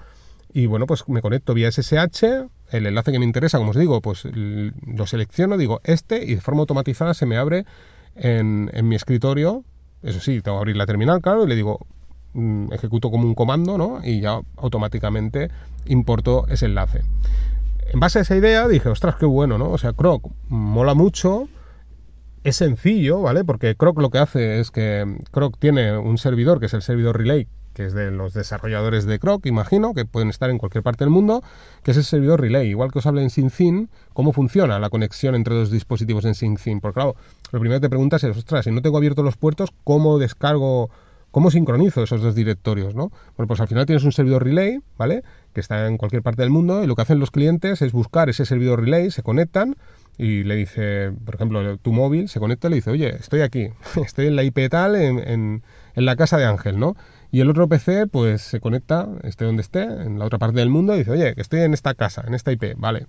Y 0.54 0.66
bueno, 0.66 0.86
pues 0.86 1.08
me 1.08 1.22
conecto 1.22 1.54
vía 1.54 1.72
SSH, 1.72 2.24
el 2.72 2.86
enlace 2.86 3.12
que 3.12 3.20
me 3.20 3.26
interesa, 3.26 3.58
como 3.58 3.72
os 3.72 3.78
digo, 3.78 4.02
pues 4.02 4.24
lo 4.26 5.08
selecciono, 5.08 5.58
digo 5.58 5.80
este, 5.84 6.24
y 6.26 6.36
de 6.36 6.42
forma 6.42 6.62
automatizada 6.62 7.14
se 7.14 7.26
me 7.26 7.38
abre 7.38 7.66
en, 8.16 8.70
mi 8.84 8.96
escritorio. 8.96 9.64
Eso 10.04 10.20
sí, 10.20 10.42
tengo 10.42 10.58
que 10.58 10.62
abrir 10.62 10.76
la 10.76 10.86
terminal, 10.86 11.22
claro, 11.22 11.46
y 11.46 11.48
le 11.48 11.56
digo, 11.56 11.86
mm, 12.34 12.74
ejecuto 12.74 13.12
como 13.12 13.26
un 13.26 13.36
comando, 13.36 13.78
¿no? 13.78 14.00
Y 14.04 14.20
ya 14.20 14.42
automáticamente 14.58 15.50
importo 15.86 16.48
ese 16.48 16.66
enlace. 16.66 17.02
En 17.94 18.00
base 18.00 18.20
a 18.20 18.22
esa 18.24 18.36
idea 18.36 18.68
dije, 18.68 18.90
ostras, 18.90 19.16
qué 19.16 19.26
bueno, 19.26 19.58
¿no? 19.58 19.70
O 19.70 19.78
sea, 19.78 19.94
Croc 19.94 20.32
mola 20.50 20.94
mucho 20.94 21.48
es 22.44 22.56
sencillo, 22.56 23.22
¿vale? 23.22 23.44
Porque 23.44 23.76
Croc 23.76 24.00
lo 24.00 24.10
que 24.10 24.18
hace 24.18 24.60
es 24.60 24.72
que 24.72 25.18
Croc 25.32 25.58
tiene 25.60 25.98
un 25.98 26.18
servidor, 26.18 26.60
que 26.60 26.66
es 26.66 26.74
el 26.74 26.82
servidor 26.82 27.18
Relay, 27.18 27.48
que 27.74 27.86
es 27.86 27.94
de 27.94 28.12
los 28.12 28.34
desarrolladores 28.34 29.06
de 29.06 29.20
Croc, 29.20 29.46
imagino, 29.46 29.94
que 29.94 30.06
pueden 30.06 30.30
estar 30.30 30.50
en 30.50 30.58
cualquier 30.58 30.84
parte 30.84 31.04
del 31.04 31.12
mundo, 31.12 31.44
que 31.84 31.92
es 31.92 31.98
el 31.98 32.04
servidor 32.04 32.42
Relay. 32.42 32.70
Igual 32.70 32.92
que 32.92 33.00
os 33.00 33.06
hablé 33.06 33.24
en 33.24 33.30
SyncThin, 33.30 33.90
cómo 34.14 34.34
funciona 34.34 34.80
la 34.80 34.90
conexión 34.90 35.36
entre 35.36 35.56
dos 35.56 35.72
dispositivos 35.72 36.26
en 36.26 36.36
SyncThin. 36.36 36.82
Porque 36.82 36.96
claro, 36.96 37.16
lo 37.52 37.60
primero 37.60 37.80
que 37.80 37.86
te 37.86 37.90
preguntas 37.90 38.24
es, 38.24 38.36
ostras, 38.36 38.66
si 38.66 38.72
no 38.72 38.82
tengo 38.82 38.98
abiertos 38.98 39.24
los 39.24 39.38
puertos, 39.38 39.72
¿cómo 39.84 40.18
descargo, 40.18 40.90
cómo 41.32 41.52
sincronizo 41.52 42.04
esos 42.04 42.22
dos 42.22 42.36
directorios, 42.36 42.96
no? 42.96 43.12
Bueno, 43.38 43.48
pues 43.48 43.60
al 43.62 43.68
final 43.68 43.86
tienes 43.86 44.04
un 44.04 44.12
servidor 44.12 44.44
Relay, 44.44 44.80
¿vale? 44.98 45.24
Que 45.54 45.62
está 45.62 45.88
en 45.88 45.98
cualquier 45.98 46.24
parte 46.24 46.42
del 46.42 46.52
mundo 46.52 46.84
y 46.84 46.88
lo 46.88 46.96
que 46.96 47.04
hacen 47.04 47.20
los 47.20 47.32
clientes 47.32 47.82
es 47.82 47.92
buscar 47.94 48.30
ese 48.30 48.46
servidor 48.46 48.82
Relay, 48.82 49.12
se 49.12 49.24
conectan, 49.24 49.76
y 50.18 50.44
le 50.44 50.56
dice, 50.56 51.12
por 51.26 51.36
ejemplo, 51.36 51.78
tu 51.78 51.92
móvil 51.92 52.30
se 52.30 52.40
conecta 52.40 52.68
y 52.68 52.72
le 52.72 52.76
dice, 52.76 52.92
oye, 52.92 53.16
estoy 53.20 53.42
aquí, 53.42 53.70
estoy 54.06 54.28
en 54.28 54.36
la 54.36 54.44
IP 54.44 54.70
tal, 54.70 54.96
en, 54.96 55.20
en, 55.20 55.62
la 55.96 56.16
casa 56.16 56.38
de 56.38 56.46
Ángel, 56.46 56.80
¿no? 56.80 56.96
Y 57.32 57.40
el 57.40 57.50
otro 57.50 57.68
PC, 57.68 58.08
pues 58.08 58.42
se 58.42 58.60
conecta, 58.60 59.08
esté 59.24 59.46
donde 59.46 59.62
esté, 59.62 59.84
en 59.84 60.20
la 60.20 60.26
otra 60.26 60.38
parte 60.38 60.60
del 60.60 60.70
mundo, 60.70 60.96
y 60.96 61.00
dice, 61.00 61.12
oye, 61.12 61.34
estoy 61.38 61.62
en 61.62 61.74
esta 61.74 61.94
casa, 61.94 62.24
en 62.28 62.34
esta 62.34 62.52
IP, 62.52 62.76
vale. 62.76 63.08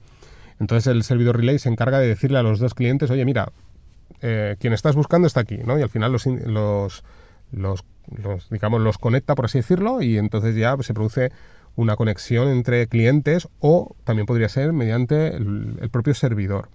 Entonces 0.61 0.87
el 0.87 1.03
servidor 1.03 1.39
relay 1.39 1.59
se 1.59 1.69
encarga 1.69 1.99
de 1.99 2.07
decirle 2.07 2.39
a 2.39 2.43
los 2.43 2.61
dos 2.61 2.75
clientes, 2.75 3.11
oye, 3.11 3.25
mira, 3.25 3.51
eh, 4.21 4.57
quien 4.61 4.73
estás 4.73 4.95
buscando 4.95 5.27
está 5.27 5.41
aquí, 5.41 5.59
¿no? 5.67 5.77
Y 5.77 5.83
al 5.83 5.89
final 5.89 6.13
los, 6.13 6.25
los, 6.27 7.03
los, 7.51 8.51
digamos, 8.51 8.81
los 8.81 8.99
conecta, 8.99 9.35
por 9.35 9.47
así 9.47 9.59
decirlo, 9.59 10.03
y 10.03 10.19
entonces 10.19 10.55
ya 10.55 10.77
se 10.81 10.95
produce 10.95 11.33
una 11.75 11.97
conexión 11.97 12.49
entre 12.49 12.87
clientes 12.87 13.49
o 13.59 13.97
también 14.05 14.27
podría 14.27 14.49
ser 14.49 14.73
mediante 14.73 15.37
el, 15.37 15.89
propio 15.91 16.15
servidor. 16.15 16.69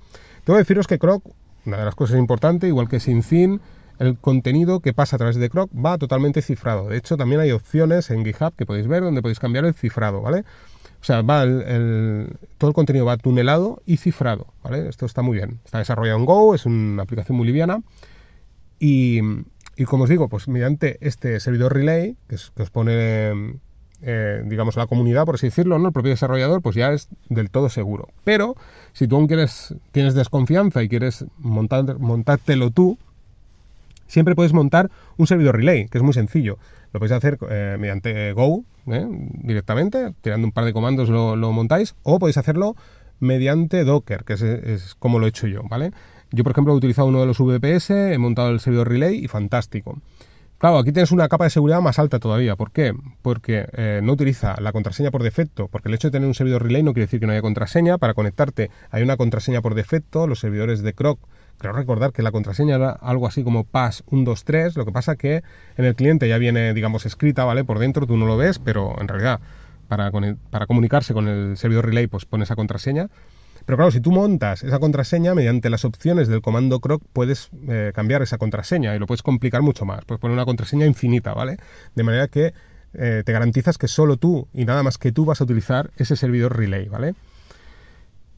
Tengo 0.43 0.57
que 0.57 0.63
deciros 0.63 0.87
que 0.87 0.99
Croc, 0.99 1.23
una 1.65 1.77
de 1.77 1.85
las 1.85 1.95
cosas 1.95 2.17
importantes, 2.17 2.67
igual 2.67 2.87
que 2.89 2.99
SinFin, 2.99 3.61
el 3.99 4.17
contenido 4.17 4.79
que 4.79 4.93
pasa 4.93 5.15
a 5.15 5.19
través 5.19 5.35
de 5.37 5.49
Croc 5.49 5.69
va 5.73 5.97
totalmente 5.97 6.41
cifrado. 6.41 6.89
De 6.89 6.97
hecho, 6.97 7.17
también 7.17 7.41
hay 7.41 7.51
opciones 7.51 8.09
en 8.09 8.25
GitHub 8.25 8.53
que 8.55 8.65
podéis 8.65 8.87
ver 8.87 9.03
donde 9.03 9.21
podéis 9.21 9.39
cambiar 9.39 9.65
el 9.65 9.73
cifrado, 9.73 10.21
¿vale? 10.21 10.43
O 11.01 11.03
sea, 11.03 11.21
va 11.21 11.43
todo 12.57 12.69
el 12.69 12.73
contenido 12.73 13.05
va 13.05 13.17
tunelado 13.17 13.81
y 13.85 13.97
cifrado, 13.97 14.47
¿vale? 14.63 14.89
Esto 14.89 15.05
está 15.05 15.21
muy 15.21 15.37
bien. 15.37 15.59
Está 15.63 15.77
desarrollado 15.77 16.17
en 16.17 16.25
Go, 16.25 16.55
es 16.55 16.65
una 16.65 17.03
aplicación 17.03 17.37
muy 17.37 17.45
liviana. 17.45 17.81
Y, 18.79 19.21
como 19.85 20.03
os 20.03 20.09
digo, 20.09 20.27
pues 20.27 20.47
mediante 20.47 20.97
este 21.01 21.39
servidor 21.39 21.73
relay, 21.73 22.17
que 22.27 22.35
os 22.35 22.69
pone 22.71 23.59
eh, 24.01 24.43
digamos, 24.45 24.75
la 24.75 24.85
comunidad, 24.85 25.25
por 25.25 25.35
así 25.35 25.47
decirlo, 25.47 25.79
¿no? 25.79 25.87
el 25.87 25.93
propio 25.93 26.11
desarrollador, 26.11 26.61
pues 26.61 26.75
ya 26.75 26.91
es 26.91 27.07
del 27.29 27.49
todo 27.49 27.69
seguro. 27.69 28.09
Pero 28.23 28.55
si 28.93 29.07
tú 29.07 29.15
aún 29.15 29.27
quieres, 29.27 29.73
tienes 29.91 30.13
desconfianza 30.13 30.83
y 30.83 30.89
quieres 30.89 31.25
montar, 31.39 31.97
montártelo 31.97 32.69
tú, 32.69 32.99
siempre 34.07 34.35
puedes 34.35 34.53
montar 34.53 34.89
un 35.17 35.27
servidor 35.27 35.55
relay, 35.57 35.87
que 35.87 35.97
es 35.97 36.03
muy 36.03 36.13
sencillo. 36.13 36.57
Lo 36.93 36.99
podéis 36.99 37.13
hacer 37.13 37.37
eh, 37.49 37.77
mediante 37.79 38.31
Go, 38.33 38.63
¿eh? 38.87 39.05
directamente, 39.43 40.13
tirando 40.21 40.47
un 40.47 40.51
par 40.51 40.65
de 40.65 40.73
comandos 40.73 41.09
lo, 41.09 41.51
montáis, 41.51 41.95
o 42.03 42.19
podéis 42.19 42.37
hacerlo 42.37 42.75
mediante 43.19 43.83
Docker, 43.83 44.23
que 44.23 44.33
es, 44.33 44.95
como 44.99 45.19
lo 45.19 45.25
he 45.25 45.29
hecho 45.29 45.47
yo, 45.47 45.61
¿vale? 45.69 45.91
Yo, 46.31 46.43
por 46.43 46.51
ejemplo, 46.51 46.73
he 46.73 46.77
utilizado 46.77 47.07
uno 47.07 47.21
de 47.21 47.25
los 47.25 47.39
VPS, 47.39 47.89
he 47.89 48.17
montado 48.17 48.49
el 48.49 48.59
servidor 48.59 48.89
relay 48.89 49.23
y 49.23 49.27
fantástico. 49.27 49.97
Claro, 50.57 50.79
aquí 50.79 50.91
tienes 50.91 51.11
una 51.11 51.29
capa 51.29 51.43
de 51.43 51.51
seguridad 51.51 51.81
más 51.81 51.99
alta 51.99 52.17
todavía. 52.17 52.55
¿Por 52.55 52.71
qué? 52.71 52.91
Porque 53.21 53.67
eh, 53.73 54.01
no 54.03 54.13
utiliza 54.13 54.59
la 54.59 54.71
contraseña 54.71 55.11
por 55.11 55.21
defecto, 55.21 55.67
porque 55.67 55.87
el 55.87 55.93
hecho 55.93 56.07
de 56.07 56.13
tener 56.13 56.27
un 56.27 56.33
servidor 56.33 56.63
relay 56.63 56.81
no 56.81 56.93
quiere 56.93 57.05
decir 57.05 57.19
que 57.19 57.27
no 57.27 57.33
haya 57.33 57.43
contraseña. 57.43 57.99
Para 57.99 58.15
conectarte 58.15 58.71
hay 58.89 59.03
una 59.03 59.17
contraseña 59.17 59.61
por 59.61 59.75
defecto. 59.75 60.25
Los 60.25 60.39
servidores 60.39 60.81
de 60.81 60.93
Croc, 60.93 61.19
creo 61.57 61.73
recordar 61.73 62.11
que 62.11 62.21
la 62.21 62.31
contraseña 62.31 62.75
era 62.75 62.91
algo 62.91 63.27
así 63.27 63.43
como 63.43 63.65
pass123. 63.65 64.75
Lo 64.75 64.85
que 64.85 64.91
pasa 64.91 65.15
que 65.15 65.43
en 65.77 65.85
el 65.85 65.95
cliente 65.95 66.27
ya 66.27 66.37
viene, 66.37 66.73
digamos, 66.73 67.05
escrita, 67.05 67.45
¿vale? 67.45 67.63
Por 67.63 67.79
dentro 67.79 68.07
tú 68.07 68.17
no 68.17 68.25
lo 68.25 68.37
ves, 68.37 68.59
pero 68.59 68.95
en 68.99 69.07
realidad 69.07 69.39
para, 69.87 70.11
comunicarse 70.67 71.13
con 71.13 71.27
el 71.27 71.57
servidor 71.57 71.85
relay 71.85 72.07
pues 72.07 72.25
pone 72.25 72.43
esa 72.43 72.55
contraseña. 72.55 73.07
Pero 73.65 73.77
claro, 73.77 73.91
si 73.91 73.99
tú 73.99 74.11
montas 74.11 74.63
esa 74.63 74.79
contraseña, 74.79 75.35
mediante 75.35 75.69
las 75.69 75.83
opciones 75.83 76.29
del 76.29 76.41
comando 76.41 76.79
croc 76.79 77.03
puedes 77.11 77.49
eh, 77.67 77.91
cambiar 77.93 78.21
esa 78.21 78.37
contraseña 78.37 78.95
y 78.95 78.99
lo 78.99 79.07
puedes 79.07 79.23
complicar 79.23 79.61
mucho 79.61 79.85
más. 79.85 80.05
Puedes 80.05 80.21
poner 80.21 80.35
una 80.35 80.45
contraseña 80.45 80.85
infinita, 80.85 81.33
¿vale? 81.33 81.57
De 81.93 82.03
manera 82.03 82.27
que 82.29 82.53
eh, 82.93 83.23
te 83.25 83.31
garantizas 83.33 83.77
que 83.77 83.89
solo 83.89 84.15
tú 84.15 84.47
y 84.53 84.63
nada 84.63 84.83
más 84.83 84.97
que 84.97 85.11
tú 85.11 85.25
vas 85.25 85.41
a 85.41 85.43
utilizar 85.43 85.91
ese 85.97 86.15
servidor 86.15 86.55
relay, 86.55 86.87
¿vale? 86.87 87.13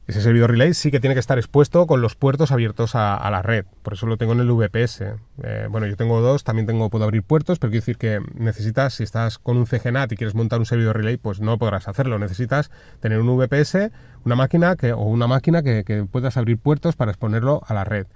Ese 0.06 0.22
servidor 0.22 0.50
relay 0.50 0.74
sí 0.74 0.90
que 0.90 0.98
tiene 0.98 1.14
que 1.14 1.20
estar 1.20 1.38
expuesto 1.38 1.86
con 1.86 2.00
los 2.00 2.16
puertos 2.16 2.50
abiertos 2.50 2.94
a, 2.94 3.30
la 3.30 3.42
red. 3.42 3.64
Por 3.82 3.92
eso 3.92 4.06
lo 4.06 4.16
tengo 4.16 4.32
en 4.32 4.40
el 4.40 4.50
VPS. 4.50 5.02
Eh, 5.42 5.68
bueno, 5.70 5.86
yo 5.86 5.96
tengo 5.96 6.20
dos, 6.20 6.42
también 6.42 6.66
tengo, 6.66 6.90
puedo 6.90 7.04
abrir 7.04 7.22
puertos, 7.22 7.60
pero 7.60 7.70
quiero 7.70 7.82
decir 7.82 7.96
que 7.96 8.20
necesitas, 8.34 8.94
si 8.94 9.04
estás 9.04 9.38
con 9.38 9.56
un 9.56 9.66
CGNAT 9.66 10.10
y 10.12 10.16
quieres 10.16 10.34
montar 10.34 10.58
un 10.58 10.66
servidor 10.66 10.96
relay, 10.96 11.16
pues 11.16 11.40
no 11.40 11.58
podrás 11.58 11.86
hacerlo. 11.86 12.18
Necesitas 12.18 12.72
tener 12.98 13.20
un 13.20 13.36
VPS, 13.36 13.92
una 14.24 14.34
máquina 14.34 14.74
que, 14.74 14.92
o 14.92 15.02
una 15.02 15.28
máquina 15.28 15.62
que, 15.62 16.04
puedas 16.10 16.36
abrir 16.36 16.58
puertos 16.58 16.96
para 16.96 17.12
exponerlo 17.12 17.62
a 17.68 17.74
la 17.74 17.84
red. 17.84 18.06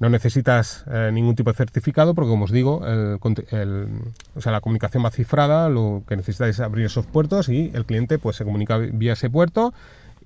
No 0.00 0.10
necesitas 0.10 0.84
eh, 0.90 1.10
ningún 1.14 1.36
tipo 1.36 1.50
de 1.50 1.56
certificado 1.56 2.12
porque, 2.14 2.28
como 2.28 2.44
os 2.44 2.50
digo, 2.50 2.82
o 2.82 4.40
sea, 4.40 4.52
la 4.52 4.60
comunicación 4.60 5.04
va 5.04 5.10
cifrada, 5.10 5.68
lo 5.70 6.02
que 6.06 6.16
necesitáis 6.16 6.56
es 6.56 6.60
abrir 6.60 6.86
esos 6.86 7.06
puertos 7.06 7.48
y 7.48 7.70
el 7.72 7.86
cliente 7.86 8.18
pues, 8.18 8.36
se 8.36 8.44
comunica 8.44 8.76
vía 8.76 9.12
ese 9.12 9.30
puerto 9.30 9.72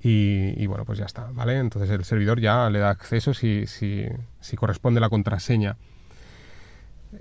y, 0.03 0.67
bueno, 0.67 0.85
pues 0.85 0.99
ya 0.99 1.05
está, 1.05 1.29
¿vale? 1.33 1.59
Entonces 1.59 1.91
el 1.91 2.05
servidor 2.05 2.41
ya 2.41 2.69
le 2.71 2.79
da 2.79 2.91
acceso 2.91 3.35
si, 3.35 3.67
si, 3.67 4.09
corresponde 4.57 5.01
la 5.01 5.09
contraseña. 5.09 5.77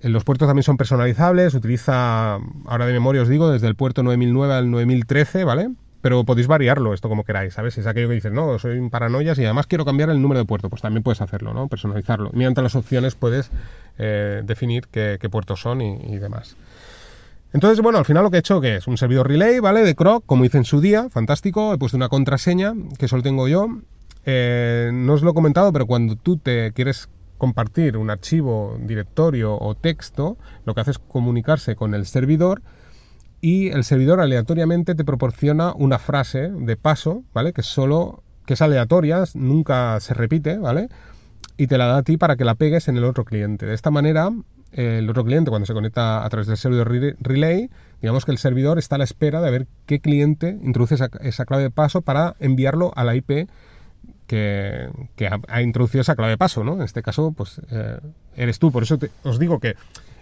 Los 0.03 0.23
puertos 0.23 0.47
también 0.47 0.63
son 0.63 0.77
personalizables, 0.77 1.53
utiliza, 1.53 2.37
ahora 2.65 2.85
de 2.85 2.93
memoria 2.93 3.21
os 3.21 3.29
digo, 3.29 3.49
desde 3.49 3.67
el 3.67 3.75
puerto 3.75 4.03
9009 4.03 4.53
al 4.53 4.71
9013, 4.71 5.43
¿vale? 5.43 5.69
Pero 6.01 6.23
podéis 6.23 6.47
variarlo 6.47 6.93
esto 6.93 7.09
como 7.09 7.23
queráis, 7.23 7.53
¿sabes? 7.53 7.77
Es 7.77 7.87
aquello 7.87 8.09
que 8.09 8.15
dices, 8.15 8.31
no, 8.31 8.59
soy 8.59 8.77
un 8.77 8.89
paranoias 8.89 9.39
y 9.39 9.45
además 9.45 9.67
quiero 9.67 9.85
cambiar 9.85 10.09
el 10.09 10.21
número 10.21 10.39
de 10.39 10.45
puerto, 10.45 10.69
pues 10.69 10.81
también 10.81 11.01
puedes 11.01 11.21
hacerlo, 11.21 11.53
¿no? 11.53 11.67
Personalizarlo. 11.67 12.29
Mediante 12.33 12.61
las 12.61 12.75
opciones 12.75 13.15
puedes 13.15 13.49
eh, 13.97 14.41
definir 14.45 14.87
qué, 14.91 15.17
puertos 15.31 15.61
son 15.61 15.81
y 15.81 16.17
demás. 16.17 16.55
Entonces, 17.55 17.81
bueno, 17.81 17.99
al 17.99 18.03
final 18.03 18.21
lo 18.21 18.29
que 18.29 18.35
he 18.35 18.39
hecho 18.41 18.59
que 18.59 18.75
es 18.75 18.85
un 18.85 18.97
servidor 18.97 19.29
relay, 19.29 19.61
¿vale? 19.61 19.79
De 19.83 19.95
Croc, 19.95 20.25
como 20.25 20.43
hice 20.43 20.57
en 20.57 20.65
su 20.65 20.81
día, 20.81 21.09
fantástico. 21.09 21.73
He 21.73 21.77
puesto 21.77 21.95
una 21.95 22.09
contraseña, 22.09 22.73
que 22.99 23.07
solo 23.07 23.23
tengo 23.23 23.47
yo. 23.47 23.69
Eh, 24.25 24.91
no 24.93 25.13
os 25.13 25.21
lo 25.21 25.31
he 25.31 25.33
comentado, 25.33 25.71
pero 25.71 25.85
cuando 25.85 26.17
tú 26.17 26.35
te 26.35 26.73
quieres 26.73 27.07
compartir 27.37 27.95
un 27.95 28.09
archivo, 28.09 28.77
directorio 28.81 29.57
o 29.57 29.73
texto, 29.73 30.37
lo 30.65 30.75
que 30.75 30.81
hace 30.81 30.91
es 30.91 30.99
comunicarse 30.99 31.77
con 31.77 31.93
el 31.93 32.05
servidor 32.05 32.61
y 33.39 33.69
el 33.69 33.85
servidor 33.85 34.19
aleatoriamente 34.19 34.93
te 34.93 35.05
proporciona 35.05 35.73
una 35.75 35.97
frase 35.97 36.49
de 36.49 36.75
paso, 36.75 37.23
¿vale? 37.33 37.53
Que 37.53 37.63
solo 37.63 38.21
que 38.45 38.55
es 38.55 38.61
aleatoria, 38.61 39.23
nunca 39.33 39.97
se 40.01 40.13
repite, 40.13 40.57
¿vale? 40.57 40.89
Y 41.55 41.67
te 41.67 41.77
la 41.77 41.85
da 41.85 41.97
a 41.99 42.03
ti 42.03 42.17
para 42.17 42.35
que 42.35 42.43
la 42.43 42.55
pegues 42.55 42.89
en 42.89 42.97
el 42.97 43.05
otro 43.05 43.23
cliente. 43.23 43.65
De 43.65 43.75
esta 43.75 43.91
manera, 43.91 44.29
el 44.75 45.09
otro 45.09 45.23
cliente 45.23 45.49
cuando 45.49 45.65
se 45.65 45.73
conecta 45.73 46.25
a 46.25 46.29
través 46.29 46.47
del 46.47 46.57
servidor 46.57 46.91
relay, 47.19 47.69
digamos 48.01 48.25
que 48.25 48.31
el 48.31 48.37
servidor 48.37 48.77
está 48.77 48.95
a 48.95 48.97
la 48.97 49.05
espera 49.05 49.41
de 49.41 49.49
ver 49.49 49.67
qué 49.85 50.01
cliente 50.01 50.57
introduce 50.61 50.95
esa, 50.95 51.45
clave 51.45 51.63
de 51.63 51.71
paso 51.71 52.01
para 52.01 52.35
enviarlo 52.39 52.91
a 52.95 53.03
la 53.03 53.15
IP 53.15 53.47
que, 54.27 54.89
ha, 55.47 55.61
introducido 55.61 56.01
esa 56.01 56.15
clave 56.15 56.31
de 56.31 56.37
paso, 56.37 56.63
¿no? 56.63 56.75
En 56.75 56.81
este 56.81 57.01
caso, 57.03 57.31
pues 57.31 57.61
eh, 57.71 57.99
eres 58.35 58.59
tú. 58.59 58.71
Por 58.71 58.83
eso 58.83 58.97
os 59.23 59.39
digo 59.39 59.59
que 59.59 59.75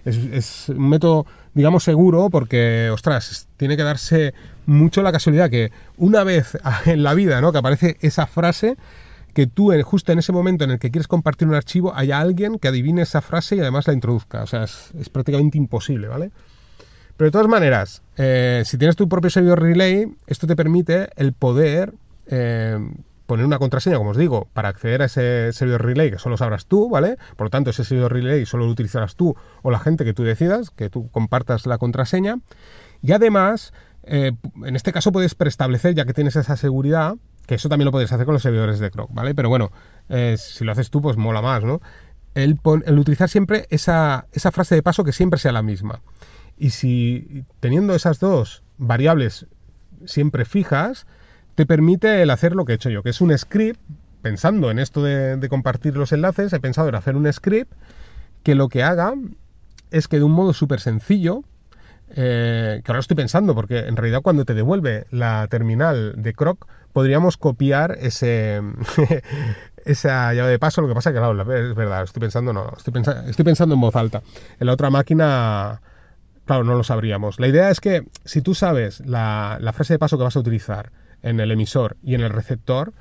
es, 0.06 0.70
un 0.70 0.90
método, 0.90 1.26
digamos, 1.54 1.84
seguro 1.84 2.30
porque, 2.30 2.90
ostras, 2.92 3.48
tiene 3.58 3.78
que 3.78 3.84
darse 3.84 4.34
mucho 4.66 5.02
la 5.02 5.12
casualidad 5.12 5.50
que 5.50 5.72
una 5.98 6.24
vez 6.24 6.58
en 6.86 7.04
la 7.04 7.14
vida, 7.14 7.42
¿no? 7.42 7.52
Que 7.52 7.60
aparece 7.60 7.98
esa 8.02 8.28
frase, 8.28 8.78
que 9.34 9.48
tú 9.48 9.72
justo 9.84 10.12
en 10.12 10.20
ese 10.20 10.32
momento 10.32 10.63
en 10.63 10.72
el 10.72 10.80
que 10.80 10.92
quieres 10.92 11.08
compartir 11.08 11.48
un 11.48 11.56
archivo 11.56 11.94
haya 11.96 12.20
alguien 12.20 12.60
que 12.60 12.68
adivine 12.68 13.02
esa 13.02 13.22
frase 13.22 13.56
y 13.56 13.60
además 13.60 13.88
la 13.88 13.94
introduzca. 13.94 14.44
O 14.44 14.48
sea, 14.48 14.63
es, 14.63 14.92
prácticamente 15.12 15.58
imposible, 15.58 16.08
¿vale? 16.08 16.32
Pero 17.18 17.28
de 17.28 17.32
todas 17.32 17.48
maneras, 17.48 18.02
eh, 18.18 18.63
si 18.66 18.78
tienes 18.78 18.96
tu 18.96 19.08
propio 19.08 19.30
servidor 19.30 19.62
relay, 19.62 20.08
esto 20.28 20.48
te 20.48 20.56
permite 20.56 21.10
el 21.16 21.34
poder 21.34 21.94
eh, 22.28 22.78
poner 23.25 23.46
una 23.46 23.60
contraseña, 23.60 23.98
como 23.98 24.12
os 24.12 24.18
digo, 24.18 24.48
para 24.54 24.70
acceder 24.70 25.02
a 25.02 25.06
ese 25.06 25.54
servidor 25.54 25.84
relay 25.86 26.12
que 26.12 26.20
solo 26.20 26.38
sabrás 26.38 26.66
tú, 26.66 26.90
¿vale? 26.90 27.18
Por 27.36 27.46
lo 27.46 27.50
tanto, 27.50 27.70
ese 27.70 27.84
servidor 27.84 28.13
relay 28.13 28.46
solo 28.46 28.66
lo 28.66 28.72
utilizarás 28.72 29.16
tú 29.16 29.36
o 29.62 29.72
la 29.72 29.80
gente 29.80 30.06
que 30.06 30.13
tú 30.13 30.24
decidas, 30.24 30.70
que 30.70 30.90
tú 30.90 31.10
compartas 31.12 31.66
la 31.66 31.78
contraseña. 31.78 32.40
Y 33.02 33.12
además, 33.12 33.74
eh, 34.04 34.34
en 34.63 34.75
este 34.75 34.92
caso 34.92 35.12
puedes 35.12 35.36
preestablecer, 35.36 35.96
ya 35.96 36.06
que 36.06 36.13
tienes 36.13 36.36
esa 36.36 36.58
seguridad, 36.58 37.16
que 37.46 37.56
eso 37.56 37.70
también 37.70 37.86
lo 37.86 37.92
puedes 37.92 38.12
hacer 38.12 38.26
con 38.26 38.34
los 38.34 38.42
servidores 38.42 38.80
de 38.80 38.92
Croc, 38.92 39.14
¿vale? 39.14 39.36
Pero 39.36 39.50
bueno, 39.50 39.72
eh, 40.10 40.36
si 40.38 40.64
lo 40.64 40.72
haces 40.72 40.90
tú, 40.90 41.02
pues 41.02 41.18
mola 41.18 41.42
más, 41.42 41.64
¿no? 41.64 41.82
El, 42.36 42.60
utilizar 42.98 43.30
siempre 43.30 43.68
esa, 43.70 44.28
esa 44.32 44.52
frase 44.52 44.76
de 44.76 44.84
paso 44.84 45.04
que 45.04 45.12
siempre 45.12 45.40
sea 45.40 45.52
la 45.52 45.62
misma. 45.62 46.02
Y 46.58 46.72
si 46.72 47.44
teniendo 47.60 47.96
esas 47.96 48.20
dos 48.20 48.64
variables 48.78 49.48
siempre 50.06 50.46
fijas, 50.46 51.06
te 51.56 51.66
permite 51.66 52.22
el 52.22 52.30
hacer 52.30 52.56
lo 52.56 52.66
que 52.66 52.74
he 52.74 52.76
hecho 52.76 52.90
yo, 52.90 53.04
que 53.04 53.10
es 53.10 53.22
un 53.22 53.38
script, 53.38 53.80
pensando 54.22 54.72
en 54.72 54.80
esto 54.80 55.04
de, 55.04 55.48
compartir 55.50 55.98
los 55.98 56.12
enlaces, 56.14 56.54
he 56.54 56.60
pensado 56.60 56.90
en 56.90 56.96
hacer 56.96 57.16
un 57.16 57.32
script 57.32 57.72
que 58.42 58.56
lo 58.56 58.70
que 58.70 58.82
haga 58.82 59.14
es 59.92 60.08
que 60.08 60.18
de 60.18 60.24
un 60.24 60.32
modo 60.32 60.54
súper 60.54 60.80
sencillo, 60.80 61.44
eh, 62.16 62.82
que 62.84 62.92
ahora 62.92 63.02
estoy 63.02 63.16
pensando, 63.16 63.54
porque 63.54 63.80
en 63.80 63.96
realidad 63.96 64.22
cuando 64.22 64.46
te 64.46 64.54
devuelve 64.54 65.06
la 65.12 65.48
terminal 65.48 66.14
de 66.18 66.34
Croc, 66.34 66.68
podríamos 66.94 67.38
copiar 67.38 67.98
ese 68.00 68.62
esa 69.86 70.34
llave 70.34 70.52
de 70.52 70.60
paso. 70.60 70.82
Lo 70.82 70.88
que 70.88 70.94
pasa 70.94 71.10
es 71.10 71.14
que, 71.14 71.20
claro, 71.20 71.54
es 71.54 71.76
verdad, 71.76 72.04
estoy 72.04 72.22
pensando, 72.22 72.54
no, 72.54 72.74
estoy, 72.78 72.94
estoy 73.28 73.46
pensando 73.46 73.76
en 73.76 73.82
voz 73.82 73.96
alta. 73.96 74.22
En 74.60 74.68
la 74.68 74.74
otra 74.74 74.90
máquina, 74.90 75.82
claro, 76.46 76.64
no 76.64 76.76
lo 76.76 76.84
sabríamos. 76.84 77.40
La 77.40 77.48
idea 77.48 77.70
es 77.70 77.82
que 77.82 78.06
si 78.24 78.42
tú 78.42 78.56
sabes 78.56 79.02
la, 79.02 79.58
la 79.60 79.74
frase 79.74 79.96
de 79.96 80.00
paso 80.00 80.18
que 80.18 80.24
vas 80.24 80.36
a 80.36 80.40
utilizar 80.40 80.92
en 81.22 81.40
el 81.40 81.52
emisor 81.52 81.98
y 82.04 82.16
en 82.16 82.22
el 82.22 82.30
receptor, 82.30 82.94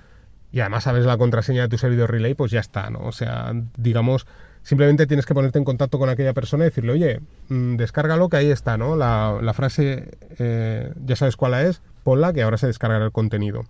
y 0.51 0.61
además 0.61 0.85
sabes 0.85 1.07
la 1.07 1.17
contraseña 1.17 1.63
de 1.63 1.69
tu 1.69 1.79
servidor 1.79 2.11
relay, 2.11 2.35
pues 2.35 2.51
ya 2.51 2.61
está, 2.61 2.91
¿no? 2.91 3.01
O 3.01 3.13
sea, 3.13 3.53
digamos, 3.77 4.27
simplemente 4.63 5.07
tienes 5.07 5.27
que 5.27 5.35
ponerte 5.35 5.59
en 5.59 5.65
contacto 5.65 5.99
con 5.99 6.09
aquella 6.09 6.35
persona 6.35 6.65
y 6.65 6.67
decirle, 6.67 6.93
oye, 6.93 7.21
mm, 7.49 7.77
descárgalo, 7.77 8.29
que 8.29 8.37
ahí 8.37 8.51
está, 8.51 8.77
¿no? 8.77 8.97
La, 8.97 9.39
la 9.41 9.55
frase, 9.55 10.19
eh, 10.39 10.93
ya 11.05 11.17
sabes 11.17 11.37
cuál 11.37 11.55
es, 11.55 11.81
ponla, 12.03 12.33
que 12.33 12.43
ahora 12.43 12.59
se 12.59 12.67
descargará 12.67 13.05
el 13.05 13.13
contenido. 13.13 13.65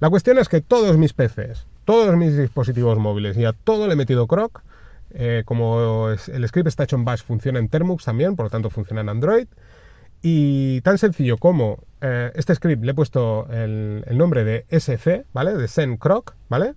La 0.00 0.10
cuestión 0.10 0.38
es 0.38 0.48
que 0.48 0.60
todos 0.60 0.96
mis 0.96 1.12
PCs, 1.12 1.66
todos 1.84 2.16
mis 2.16 2.36
dispositivos 2.36 2.98
móviles 2.98 3.36
y 3.36 3.44
a 3.44 3.52
todo 3.52 3.86
le 3.86 3.92
he 3.92 3.96
metido 3.96 4.26
Croc, 4.26 4.62
eh, 5.12 5.42
como 5.44 6.08
el 6.08 6.48
script 6.48 6.68
está 6.68 6.84
hecho 6.84 6.96
en 6.96 7.04
Bash, 7.04 7.22
funciona 7.22 7.58
en 7.58 7.68
Termux 7.68 8.04
también, 8.04 8.36
por 8.36 8.46
lo 8.46 8.50
tanto 8.50 8.70
funciona 8.70 9.00
en 9.00 9.08
Android. 9.08 9.46
Y 10.22 10.82
tan 10.82 10.98
sencillo 10.98 11.38
como 11.38 11.82
eh, 12.00 12.30
este 12.34 12.54
script 12.54 12.84
le 12.84 12.92
he 12.92 12.94
puesto 12.94 13.46
el, 13.50 14.04
nombre 14.12 14.44
de 14.44 14.66
SC, 14.68 15.24
¿vale? 15.32 15.54
De 15.54 15.66
send 15.66 15.98
croc, 15.98 16.34
¿vale? 16.48 16.74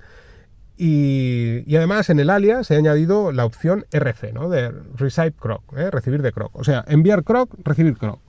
Y, 0.78 1.76
además 1.76 2.10
en 2.10 2.20
el 2.20 2.30
alias 2.30 2.72
he 2.72 2.76
añadido 2.76 3.32
la 3.32 3.46
opción 3.46 3.86
RC, 3.92 4.34
¿no? 4.34 4.50
De 4.50 4.72
receive 4.96 5.34
croc, 5.34 5.62
¿eh? 5.78 5.92
recibir 5.92 6.22
de 6.22 6.32
croc. 6.32 6.56
O 6.56 6.64
sea, 6.64 6.84
enviar 6.88 7.24
croc, 7.24 7.54
recibir 7.64 7.98
croc. 7.98 8.20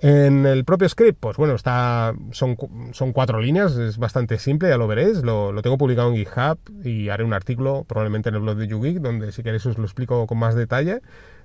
En 0.00 0.46
el 0.46 0.64
propio 0.64 0.88
script, 0.88 1.18
pues 1.18 1.36
bueno, 1.36 1.54
está, 1.54 2.14
son, 2.30 2.56
son 2.92 3.12
cuatro 3.12 3.40
líneas, 3.40 3.76
es 3.76 3.98
bastante 3.98 4.38
simple, 4.38 4.68
ya 4.68 4.76
lo 4.76 4.86
veréis, 4.86 5.22
lo, 5.22 5.50
lo, 5.50 5.60
tengo 5.60 5.76
publicado 5.76 6.10
en 6.10 6.16
GitHub 6.16 6.58
y 6.84 7.08
haré 7.08 7.24
un 7.24 7.32
artículo 7.32 7.84
probablemente 7.88 8.28
en 8.28 8.36
el 8.36 8.42
blog 8.42 8.56
de 8.58 8.68
YouGeek 8.68 8.98
donde 8.98 9.32
si 9.32 9.42
queréis 9.42 9.66
os 9.66 9.76
lo 9.76 9.84
explico 9.84 10.26
con 10.28 10.38
más 10.38 10.54
detalle. 10.54 11.00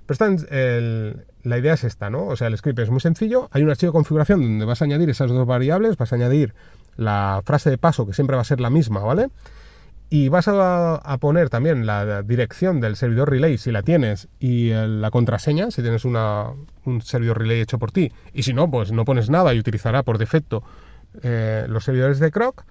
Pero 0.06 0.36
el, 0.50 1.24
la 1.42 1.58
idea 1.58 1.74
es 1.74 1.82
esta, 1.82 2.10
¿no? 2.10 2.26
O 2.26 2.36
sea, 2.36 2.48
el 2.48 2.56
script 2.56 2.78
es 2.78 2.90
muy 2.90 3.00
sencillo, 3.00 3.48
hay 3.52 3.62
un 3.62 3.70
archivo 3.70 3.90
de 3.90 3.94
configuración 3.94 4.40
donde 4.40 4.64
vas 4.66 4.82
a 4.82 4.84
añadir 4.84 5.10
esas 5.10 5.30
dos 5.30 5.46
variables, 5.46 5.96
vas 5.96 6.12
a 6.12 6.16
añadir 6.16 6.54
la 6.96 7.40
frase 7.44 7.70
de 7.70 7.78
paso 7.78 8.06
que 8.06 8.12
siempre 8.12 8.36
va 8.36 8.42
a 8.42 8.44
ser 8.44 8.60
la 8.60 8.70
misma, 8.70 9.00
¿vale? 9.00 9.30
Y 10.14 10.28
vas 10.28 10.46
a, 10.46 11.18
poner 11.18 11.50
también 11.50 11.86
la 11.86 12.22
dirección 12.22 12.80
del 12.80 12.94
servidor 12.94 13.30
relay 13.30 13.58
si 13.58 13.72
la 13.72 13.82
tienes 13.82 14.28
y 14.38 14.70
la 14.70 15.10
contraseña 15.10 15.72
si 15.72 15.82
tienes 15.82 16.04
una, 16.04 16.50
un 16.84 17.02
servidor 17.02 17.40
relay 17.40 17.60
hecho 17.60 17.80
por 17.80 17.90
ti. 17.90 18.12
Y 18.32 18.44
si 18.44 18.52
no, 18.52 18.70
pues 18.70 18.92
no 18.92 19.04
pones 19.04 19.28
nada 19.28 19.52
y 19.54 19.58
utilizará 19.58 20.04
por 20.04 20.18
defecto 20.18 20.62
eh, 21.24 21.66
los 21.68 21.82
servidores 21.82 22.20
de 22.20 22.30
Croc. 22.30 22.64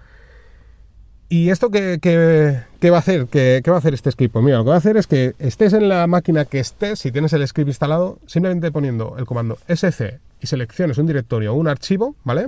¿Y 1.27 1.49
esto 1.49 1.69
qué, 1.69 1.99
qué, 2.01 2.89
va 2.89 2.95
a 2.95 2.99
hacer? 2.99 3.27
¿Qué, 3.27 3.59
¿Qué, 3.61 3.69
va 3.69 3.75
a 3.75 3.79
hacer 3.79 3.93
este 3.93 4.09
script? 4.09 4.31
Pues 4.31 4.45
mira, 4.45 4.59
lo 4.59 4.63
que 4.63 4.69
va 4.69 4.75
a 4.75 4.77
hacer 4.77 4.95
es 4.95 5.07
que 5.07 5.33
estés 5.37 5.73
en 5.73 5.89
la 5.89 6.07
máquina 6.07 6.45
que 6.45 6.61
estés, 6.61 6.99
si 6.99 7.11
tienes 7.11 7.33
el 7.33 7.45
script 7.45 7.67
instalado, 7.67 8.19
simplemente 8.25 8.71
poniendo 8.71 9.17
el 9.17 9.25
comando 9.25 9.57
sc 9.67 10.21
y 10.39 10.47
selecciones 10.47 10.97
un 10.97 11.07
directorio 11.07 11.51
o 11.51 11.57
un 11.57 11.67
archivo, 11.67 12.15
¿vale? 12.23 12.45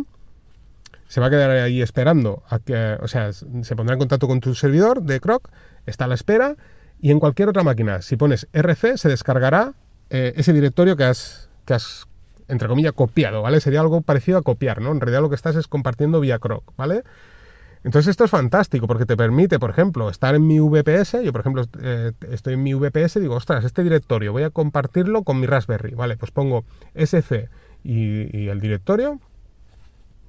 Se 1.07 1.21
va 1.21 1.27
a 1.27 1.29
quedar 1.29 1.51
ahí 1.51 1.81
esperando 1.81 2.43
a 2.49 2.59
que, 2.59 2.97
o 3.01 3.07
sea, 3.07 3.31
se 3.33 3.75
pondrá 3.75 3.93
en 3.93 3.99
contacto 3.99 4.27
con 4.27 4.39
tu 4.39 4.55
servidor 4.55 5.03
de 5.03 5.19
Croc, 5.19 5.49
está 5.85 6.05
a 6.05 6.07
la 6.07 6.15
espera, 6.15 6.55
y 6.99 7.11
en 7.11 7.19
cualquier 7.19 7.49
otra 7.49 7.63
máquina, 7.63 8.01
si 8.01 8.17
pones 8.17 8.47
rc, 8.53 8.97
se 8.97 9.09
descargará 9.09 9.73
eh, 10.09 10.33
ese 10.35 10.53
directorio 10.53 10.95
que 10.95 11.03
has, 11.03 11.49
que 11.65 11.73
has, 11.73 12.07
entre 12.47 12.67
comillas, 12.67 12.93
copiado, 12.93 13.41
¿vale? 13.41 13.59
Sería 13.59 13.81
algo 13.81 14.01
parecido 14.01 14.37
a 14.37 14.41
copiar, 14.41 14.81
¿no? 14.81 14.91
En 14.91 14.99
realidad 14.99 15.21
lo 15.21 15.29
que 15.29 15.35
estás 15.35 15.55
es 15.55 15.67
compartiendo 15.67 16.19
vía 16.19 16.39
Croc, 16.39 16.73
¿vale? 16.77 17.03
Entonces 17.85 18.09
esto 18.09 18.23
es 18.23 18.31
fantástico 18.31 18.87
porque 18.87 19.05
te 19.05 19.15
permite, 19.15 19.59
por 19.59 19.69
ejemplo, 19.69 20.09
estar 20.09 20.33
en 20.33 20.47
mi 20.47 20.59
VPS. 20.59 21.23
Yo, 21.23 21.31
por 21.31 21.41
ejemplo, 21.41 21.65
eh, 21.83 22.13
estoy 22.31 22.55
en 22.55 22.63
mi 22.63 22.73
VPS 22.73 23.17
y 23.17 23.19
digo, 23.19 23.35
ostras, 23.35 23.63
este 23.63 23.83
directorio 23.83 24.31
voy 24.31 24.41
a 24.41 24.49
compartirlo 24.49 25.21
con 25.21 25.39
mi 25.39 25.45
Raspberry. 25.45 25.93
Vale, 25.93 26.17
pues 26.17 26.31
pongo 26.31 26.65
sc 26.95 27.47
y, 27.83 28.47
el 28.47 28.59
directorio. 28.59 29.19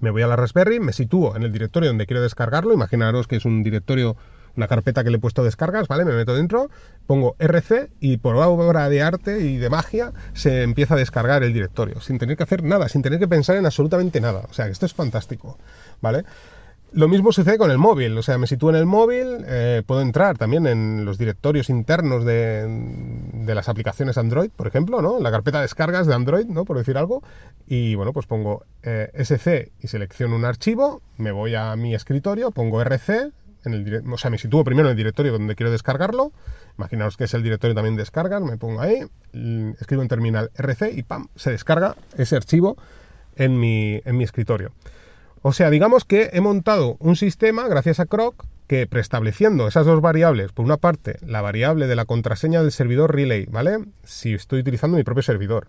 Me 0.01 0.11
voy 0.11 0.23
a 0.23 0.27
la 0.27 0.37
Raspberry, 0.37 0.81
me 0.81 0.93
sitúo 0.93 1.37
en 1.37 1.43
el 1.43 1.53
directorio 1.53 1.89
donde 1.89 2.07
quiero 2.07 2.23
descargarlo. 2.23 2.75
Imaginaros 2.75 3.27
que 3.27 3.37
es 3.37 3.45
un 3.45 3.63
directorio, 3.63 4.17
una 4.57 4.69
carpeta 4.69 5.03
que 5.05 5.11
le 5.11 5.17
he 5.17 5.21
puesto 5.21 5.43
descargas, 5.43 5.89
¿vale? 5.89 6.05
Me 6.05 6.13
meto 6.13 6.35
dentro, 6.35 6.71
pongo 7.07 7.37
RC 7.39 7.91
y 8.01 8.19
por 8.19 8.37
obra 8.37 8.89
de 8.89 9.03
arte 9.03 9.41
y 9.41 9.57
de 9.57 9.71
magia 9.71 10.13
se 10.35 10.63
empieza 10.63 10.95
a 10.95 10.99
descargar 10.99 11.43
el 11.43 11.53
directorio, 11.53 12.01
sin 12.01 12.19
tener 12.19 12.37
que 12.37 12.43
hacer 12.43 12.63
nada, 12.63 12.89
sin 12.89 13.03
tener 13.03 13.19
que 13.19 13.29
pensar 13.29 13.57
en 13.57 13.67
absolutamente 13.67 14.21
nada. 14.21 14.47
O 14.51 14.53
sea, 14.53 14.69
esto 14.69 14.87
es 14.87 14.95
fantástico, 14.95 15.59
¿vale? 16.01 16.25
Lo 16.93 17.09
mismo 17.09 17.33
sucede 17.33 17.59
con 17.59 17.71
el 17.71 17.79
móvil, 17.79 18.17
o 18.17 18.23
sea, 18.23 18.39
me 18.39 18.47
sitúo 18.47 18.71
en 18.71 18.77
el 18.77 18.87
móvil, 18.87 19.45
eh, 19.47 19.83
puedo 19.85 20.01
entrar 20.01 20.39
también 20.39 20.67
en 20.67 21.05
los 21.05 21.19
directorios 21.19 21.69
internos 21.69 22.25
de, 22.25 22.67
las 23.47 23.69
aplicaciones 23.69 24.17
Android, 24.17 24.51
por 24.55 24.67
ejemplo, 24.67 25.03
¿no? 25.03 25.19
La 25.19 25.31
carpeta 25.31 25.59
de 25.59 25.63
descargas 25.63 26.07
de 26.07 26.15
Android, 26.15 26.47
¿no? 26.47 26.65
Por 26.65 26.79
decir 26.79 26.97
algo. 26.97 27.23
Y 27.67 27.97
bueno, 27.97 28.13
pues 28.13 28.27
pongo 28.27 28.65
eh, 28.83 29.11
SC 29.15 29.73
y 29.81 29.89
selecciono 29.89 30.37
un 30.37 30.45
archivo, 30.45 31.03
me 31.19 31.33
voy 31.33 31.55
a 31.55 31.75
mi 31.77 31.95
escritorio, 31.95 32.51
pongo 32.53 32.81
RC, 32.81 33.33
en 33.65 33.75
el 33.75 34.05
o 34.11 34.17
sea, 34.17 34.31
me 34.31 34.39
sitúo 34.39 34.65
primero 34.65 34.89
en 34.89 34.93
el 34.93 34.97
directorio 34.97 35.33
donde 35.33 35.57
quiero 35.57 35.73
descargarlo. 35.73 36.33
Imaginaos 36.79 37.17
que 37.17 37.25
es 37.25 37.35
el 37.35 37.43
directorio 37.43 37.75
también 37.75 37.97
de 37.97 38.03
descargas, 38.03 38.41
me 38.43 38.59
pongo 38.59 38.81
ahí, 38.81 39.01
escribo 39.81 40.03
en 40.03 40.09
terminal 40.09 40.51
RC 40.55 40.93
y 40.93 41.03
¡pam! 41.03 41.29
se 41.35 41.51
descarga 41.51 41.97
ese 42.17 42.37
archivo 42.37 42.77
en 43.35 43.59
mi, 43.59 44.01
en 44.05 44.17
mi 44.17 44.25
escritorio. 44.25 44.73
O 45.49 45.53
sea, 45.53 45.71
digamos 45.71 46.05
que 46.05 46.31
he 46.33 46.41
montado 46.41 46.97
un 46.99 47.15
sistema, 47.15 47.69
gracias 47.69 48.01
a 48.01 48.07
Croc, 48.07 48.47
que 48.67 48.89
preestableciendo 48.89 49.69
esas 49.69 49.87
dos 49.87 50.01
variables, 50.01 50.51
por 50.51 50.65
una 50.65 50.77
parte, 50.77 51.19
la 51.25 51.41
variable 51.41 51.87
de 51.87 51.95
la 51.95 52.05
contraseña 52.05 52.63
del 52.63 52.73
servidor 52.73 53.15
relay, 53.15 53.47
¿vale? 53.47 53.79
Si 54.03 54.35
estoy 54.35 54.59
utilizando 54.59 54.97
mi 54.97 55.05
propio 55.05 55.23
servidor. 55.23 55.69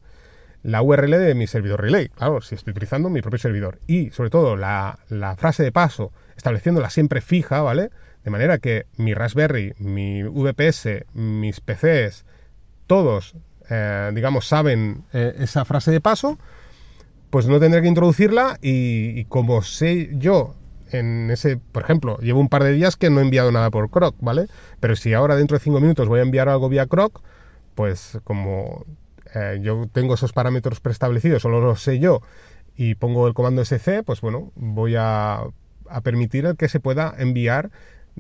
La 0.64 0.82
URL 0.82 1.12
de 1.12 1.36
mi 1.36 1.46
servidor 1.46 1.82
relay, 1.82 2.10
claro, 2.10 2.42
si 2.42 2.56
estoy 2.56 2.72
utilizando 2.72 3.12
mi 3.12 3.22
propio 3.22 3.38
servidor. 3.38 3.78
Y, 3.86 4.10
sobre 4.10 4.32
todo, 4.32 4.56
la, 4.56 4.98
frase 5.38 5.62
de 5.62 5.72
paso, 5.72 6.12
estableciéndola 6.36 6.90
siempre 6.90 7.22
fija, 7.22 7.62
¿vale? 7.62 7.92
De 8.24 8.32
manera 8.32 8.58
que 8.58 8.88
mi 8.96 9.14
Raspberry, 9.14 9.76
mi 9.78 10.24
VPS, 10.24 11.06
mis 11.14 11.62
PCs, 11.62 12.26
todos, 12.88 13.36
eh, 13.70 14.10
digamos, 14.16 14.48
saben 14.48 15.04
eh, 15.14 15.36
esa 15.38 15.66
frase 15.66 15.92
de 15.92 16.02
paso 16.02 16.40
pues 17.30 17.48
no 17.48 17.60
tendré 17.60 17.82
que 17.82 17.88
introducirla 17.88 18.58
y, 18.62 19.26
como 19.26 19.62
sé 19.62 20.10
yo 20.14 20.56
en 20.92 21.30
ese, 21.32 21.58
por 21.58 21.84
ejemplo, 21.84 22.18
llevo 22.20 22.40
un 22.40 22.48
par 22.48 22.64
de 22.64 22.72
días 22.72 22.96
que 22.96 23.10
no 23.10 23.20
he 23.20 23.24
enviado 23.24 23.52
nada 23.52 23.70
por 23.70 23.90
Croc, 23.90 24.16
¿vale? 24.22 24.48
Pero 24.80 24.96
si 24.96 25.14
ahora 25.14 25.36
dentro 25.36 25.58
de 25.58 25.64
cinco 25.64 25.82
minutos 25.82 26.08
voy 26.08 26.20
a 26.20 26.24
enviar 26.24 26.48
algo 26.48 26.70
vía 26.70 26.86
Croc, 26.86 27.22
pues 27.76 28.20
como 28.24 28.86
eh, 29.36 29.60
yo 29.62 29.88
tengo 29.92 30.14
esos 30.14 30.32
parámetros 30.32 30.80
preestablecidos, 30.80 31.42
solo 31.42 31.60
los 31.60 31.82
sé 31.82 32.00
yo, 32.00 32.22
y 32.76 32.96
pongo 32.96 33.28
el 33.28 33.34
comando 33.34 33.66
sc, 33.66 34.04
pues 34.06 34.22
bueno, 34.22 34.54
voy 34.56 34.96
a, 34.98 35.42
a 35.90 36.02
permitir 36.02 36.56
que 36.58 36.70
se 36.70 36.80
pueda 36.80 37.14
enviar 37.18 37.70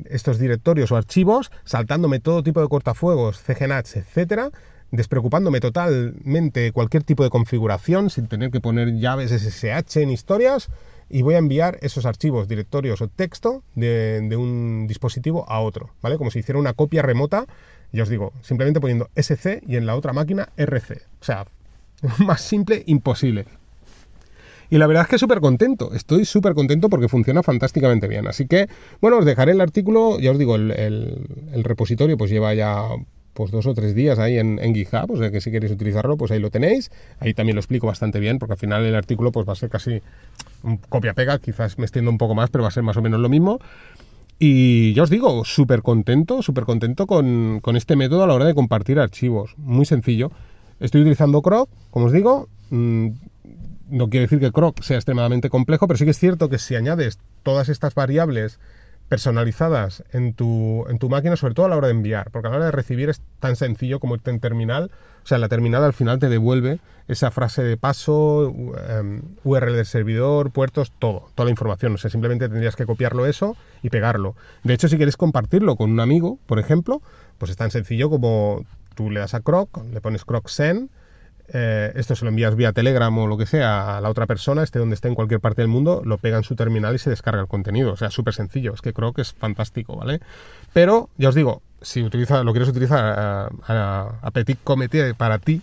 estos 0.05 0.37
directorios 0.37 0.91
o 0.91 0.97
archivos, 0.97 1.51
saltándome 1.63 2.19
todo 2.19 2.43
tipo 2.43 2.61
de 2.61 2.67
cortafuegos, 2.67 3.41
CGNAT, 3.41 3.87
etcétera, 3.95 4.51
despreocupándome 4.91 5.59
totalmente 5.59 6.71
cualquier 6.71 7.03
tipo 7.03 7.23
de 7.23 7.29
configuración, 7.29 8.09
sin 8.09 8.27
tener 8.27 8.51
que 8.51 8.61
poner 8.61 8.97
llaves 8.97 9.31
SSH 9.31 10.01
en 10.01 10.11
historias, 10.11 10.69
y 11.09 11.21
voy 11.21 11.35
a 11.35 11.37
enviar 11.37 11.77
esos 11.81 12.05
archivos, 12.05 12.47
directorios 12.47 13.01
o 13.01 13.07
texto 13.07 13.63
de, 13.75 14.35
un 14.37 14.87
dispositivo 14.87 15.45
a 15.49 15.61
otro, 15.61 15.91
¿vale? 16.01 16.17
Como 16.17 16.31
si 16.31 16.39
hiciera 16.39 16.59
una 16.59 16.73
copia 16.73 17.01
remota, 17.01 17.45
ya 17.91 18.03
os 18.03 18.09
digo, 18.09 18.33
simplemente 18.41 18.81
poniendo 18.81 19.09
SC 19.15 19.61
y 19.65 19.77
en 19.77 19.85
la 19.85 19.95
otra 19.95 20.13
máquina 20.13 20.49
RC. 20.57 21.01
O 21.21 21.23
sea, 21.23 21.45
más 22.19 22.41
simple 22.41 22.83
imposible. 22.87 23.45
Y 24.69 24.79
la 24.79 24.87
verdad 24.87 25.03
es 25.03 25.09
que 25.09 25.17
súper 25.17 25.39
contento, 25.39 25.93
estoy 25.93 26.25
súper 26.25 26.53
contento 26.53 26.89
porque 26.89 27.07
funciona 27.07 27.41
fantásticamente 27.41 28.09
bien. 28.09 28.27
Así 28.27 28.47
que, 28.47 28.67
bueno, 28.99 29.19
os 29.19 29.25
dejaré 29.25 29.53
el 29.53 29.61
artículo, 29.61 30.19
ya 30.19 30.31
os 30.31 30.37
digo, 30.37 30.57
el 30.57 31.63
repositorio 31.63 32.17
pues 32.17 32.29
lleva 32.29 32.53
ya 32.53 32.83
pues 33.37 33.51
dos 33.51 33.67
o 33.67 33.75
tres 33.75 33.93
días 33.93 34.17
ahí 34.17 34.39
en, 34.39 34.57
GitHub, 34.73 35.11
o 35.11 35.15
sea 35.15 35.29
que 35.29 35.41
si 35.41 35.51
queréis 35.51 35.71
utilizarlo, 35.71 36.17
pues 36.17 36.31
ahí 36.31 36.39
lo 36.39 36.49
tenéis. 36.49 36.89
Ahí 37.19 37.35
también 37.35 37.55
lo 37.55 37.59
explico 37.59 37.85
bastante 37.85 38.19
bien, 38.19 38.39
porque 38.39 38.53
al 38.53 38.57
final 38.57 38.83
el 38.83 38.95
artículo 38.95 39.31
pues 39.31 39.47
va 39.47 39.53
a 39.53 39.55
ser 39.55 39.69
casi 39.69 40.01
un 40.63 40.77
copia-pega, 40.77 41.37
quizás 41.37 41.77
me 41.77 41.85
extiendo 41.85 42.09
un 42.09 42.17
poco 42.17 42.33
más, 42.33 42.49
pero 42.49 42.63
va 42.63 42.69
a 42.69 42.71
ser 42.71 42.81
más 42.81 42.97
o 42.97 43.03
menos 43.03 43.19
lo 43.19 43.29
mismo. 43.29 43.59
Y 44.39 44.95
ya 44.95 45.03
os 45.03 45.11
digo, 45.11 45.45
súper 45.45 45.83
contento, 45.83 46.41
súper 46.41 46.63
contento 46.63 47.05
con, 47.05 47.61
este 47.75 47.95
método 47.95 48.23
a 48.23 48.27
la 48.27 48.33
hora 48.33 48.45
de 48.45 48.55
compartir 48.55 48.97
archivos. 48.97 49.53
Muy 49.57 49.85
sencillo. 49.85 50.31
Estoy 50.79 51.01
utilizando 51.01 51.43
Croc, 51.43 51.69
como 51.91 52.07
os 52.07 52.13
digo. 52.13 52.49
Mm, 52.71 53.09
no 53.91 54.09
quiere 54.09 54.25
decir 54.25 54.39
que 54.39 54.51
Croc 54.51 54.81
sea 54.81 54.97
extremadamente 54.97 55.51
complejo, 55.51 55.85
pero 55.85 55.99
sí 55.99 56.05
que 56.05 56.11
es 56.11 56.19
cierto 56.19 56.49
que 56.49 56.57
si 56.57 56.75
añades 56.75 57.19
todas 57.43 57.69
estas 57.69 57.93
variables 57.93 58.59
personalizadas 59.09 60.03
en 60.11 60.33
tu, 60.33 60.85
en 60.89 60.99
tu 60.99 61.09
máquina, 61.09 61.35
sobre 61.35 61.53
todo 61.53 61.65
a 61.65 61.69
la 61.69 61.77
hora 61.77 61.87
de 61.87 61.93
enviar, 61.93 62.29
porque 62.31 62.47
a 62.47 62.51
la 62.51 62.57
hora 62.57 62.65
de 62.65 62.71
recibir 62.71 63.09
es 63.09 63.21
tan 63.39 63.55
sencillo 63.55 63.99
como 63.99 64.15
irte 64.15 64.31
en 64.31 64.39
terminal, 64.39 64.91
o 65.23 65.27
sea, 65.27 65.37
la 65.37 65.49
terminal 65.49 65.83
al 65.83 65.93
final 65.93 66.19
te 66.19 66.29
devuelve 66.29 66.79
esa 67.07 67.31
frase 67.31 67.63
de 67.63 67.77
paso, 67.77 68.53
URL 69.43 69.69
em, 69.69 69.75
del 69.75 69.85
servidor, 69.85 70.51
puertos, 70.51 70.91
todo, 70.99 71.29
toda 71.35 71.45
la 71.45 71.51
información, 71.51 71.93
o 71.95 71.97
sea, 71.97 72.09
simplemente 72.09 72.49
tendrías 72.49 72.75
que 72.75 72.85
copiarlo 72.85 73.25
eso 73.25 73.55
y 73.81 73.89
pegarlo. 73.89 74.35
De 74.63 74.73
hecho, 74.73 74.87
si 74.89 74.97
quieres 74.97 75.15
compartirlo 75.15 75.75
con 75.75 75.91
un 75.91 75.99
amigo, 75.99 76.37
por 76.45 76.59
ejemplo, 76.59 77.01
pues 77.37 77.51
es 77.51 77.57
tan 77.57 77.71
sencillo 77.71 78.09
como 78.09 78.65
tú 78.95 79.09
le 79.09 79.19
das 79.19 79.33
a 79.33 79.41
Croc, 79.41 79.83
le 79.93 80.01
pones 80.01 80.25
Croc 80.25 80.49
Send, 80.49 80.89
eh, 81.53 81.93
esto 81.95 82.15
se 82.15 82.25
lo 82.25 82.29
envías 82.29 82.55
vía 82.55 82.73
Telegram 82.73 83.15
o 83.17 83.27
lo 83.27 83.37
que 83.37 83.45
sea 83.45 83.97
a 83.97 84.01
la 84.01 84.09
otra 84.09 84.25
persona, 84.25 84.63
esté 84.63 84.79
donde 84.79 84.95
esté 84.95 85.07
en 85.07 85.15
cualquier 85.15 85.39
parte 85.39 85.61
del 85.61 85.69
mundo, 85.69 86.01
lo 86.03 86.17
pega 86.17 86.37
en 86.37 86.43
su 86.43 86.55
terminal 86.55 86.95
y 86.95 86.99
se 86.99 87.09
descarga 87.09 87.41
el 87.41 87.47
contenido. 87.47 87.93
O 87.93 87.97
sea, 87.97 88.11
súper 88.11 88.33
sencillo. 88.33 88.73
Es 88.73 88.81
que 88.81 88.93
creo 88.93 89.13
que 89.13 89.21
es 89.21 89.33
fantástico, 89.33 89.95
¿vale? 89.95 90.19
Pero, 90.73 91.09
ya 91.17 91.29
os 91.29 91.35
digo, 91.35 91.61
si 91.81 92.03
utiliza, 92.03 92.43
lo 92.43 92.51
quieres 92.51 92.69
utilizar 92.69 93.49
a, 93.67 94.31
Petit 94.33 94.59
Comité 94.63 95.13
para 95.13 95.39
ti, 95.39 95.61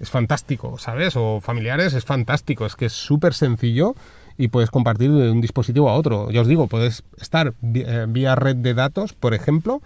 es 0.00 0.10
fantástico, 0.10 0.78
¿sabes? 0.78 1.14
O 1.16 1.40
familiares, 1.40 1.94
es 1.94 2.04
fantástico. 2.04 2.66
Es 2.66 2.74
que 2.74 2.86
es 2.86 2.92
súper 2.92 3.34
sencillo 3.34 3.94
y 4.36 4.48
puedes 4.48 4.70
compartir 4.70 5.12
de 5.12 5.30
un 5.30 5.40
dispositivo 5.40 5.90
a 5.90 5.94
otro. 5.94 6.30
Ya 6.30 6.40
os 6.40 6.48
digo, 6.48 6.66
puedes 6.66 7.04
estar 7.20 7.52
eh, 7.74 8.06
vía 8.08 8.34
red 8.34 8.56
de 8.56 8.74
datos, 8.74 9.12
por 9.12 9.34
ejemplo. 9.34 9.80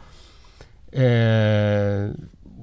Eh, 0.93 2.13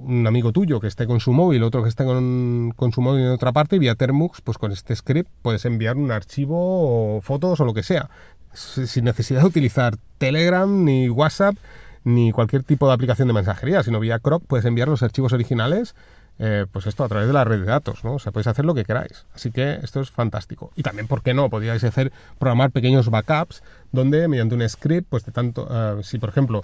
un 0.04 0.28
amigo 0.28 0.52
tuyo 0.52 0.80
que 0.80 0.88
esté 0.88 1.08
con 1.08 1.20
su 1.20 1.32
móvil, 1.34 1.64
otro 1.64 1.84
que 1.84 1.90
esté 1.90 2.04
con, 2.06 2.74
su 2.94 3.02
móvil 3.02 3.24
en 3.24 3.32
otra 3.32 3.52
parte, 3.52 3.76
y 3.76 3.80
vía 3.80 3.96
Termux, 3.96 4.42
pues 4.42 4.58
con 4.58 4.72
este 4.72 4.96
script 4.96 5.30
puedes 5.42 5.66
enviar 5.66 5.98
un 5.98 6.12
archivo 6.12 7.18
o 7.18 7.22
fotos 7.22 7.60
o 7.60 7.66
lo 7.66 7.74
que 7.74 7.84
sea, 7.84 8.10
sin 8.54 9.06
necesidad 9.06 9.42
de 9.42 9.48
utilizar 9.48 9.96
Telegram, 10.18 10.84
ni 10.84 11.10
WhatsApp, 11.10 11.56
ni 12.04 12.32
cualquier 12.32 12.64
tipo 12.64 12.88
de 12.88 12.94
aplicación 12.94 13.28
de 13.28 13.34
mensajería, 13.34 13.84
sino 13.84 14.00
vía 14.00 14.20
Croc 14.20 14.44
puedes 14.48 14.66
enviar 14.66 14.88
los 14.88 15.04
archivos 15.04 15.34
originales, 15.34 15.96
eh, 16.40 16.66
pues 16.72 16.88
esto 16.88 17.04
a 17.04 17.08
través 17.08 17.28
de 17.28 17.34
la 17.34 17.44
red 17.44 17.60
de 17.60 17.66
datos, 17.66 18.04
¿no? 18.04 18.16
O 18.16 18.20
sea, 18.20 18.32
podéis 18.32 18.48
hacer 18.48 18.66
lo 18.66 18.74
que 18.74 18.84
queráis. 18.84 19.26
Así 19.36 19.52
que 19.52 19.74
esto 19.84 20.02
es 20.02 20.10
fantástico. 20.10 20.72
Y 20.76 20.82
también, 20.82 21.08
¿por 21.08 21.22
qué 21.22 21.36
no? 21.36 21.50
Podríais 21.50 21.84
hacer, 21.84 22.12
programar 22.40 22.72
pequeños 22.72 23.10
backups 23.10 23.62
donde 23.92 24.28
mediante 24.28 24.56
un 24.56 24.68
script, 24.68 25.08
pues 25.10 25.24
de 25.24 25.32
tanto, 25.32 25.68
eh, 25.70 26.02
si 26.04 26.18
por 26.18 26.30
ejemplo 26.30 26.64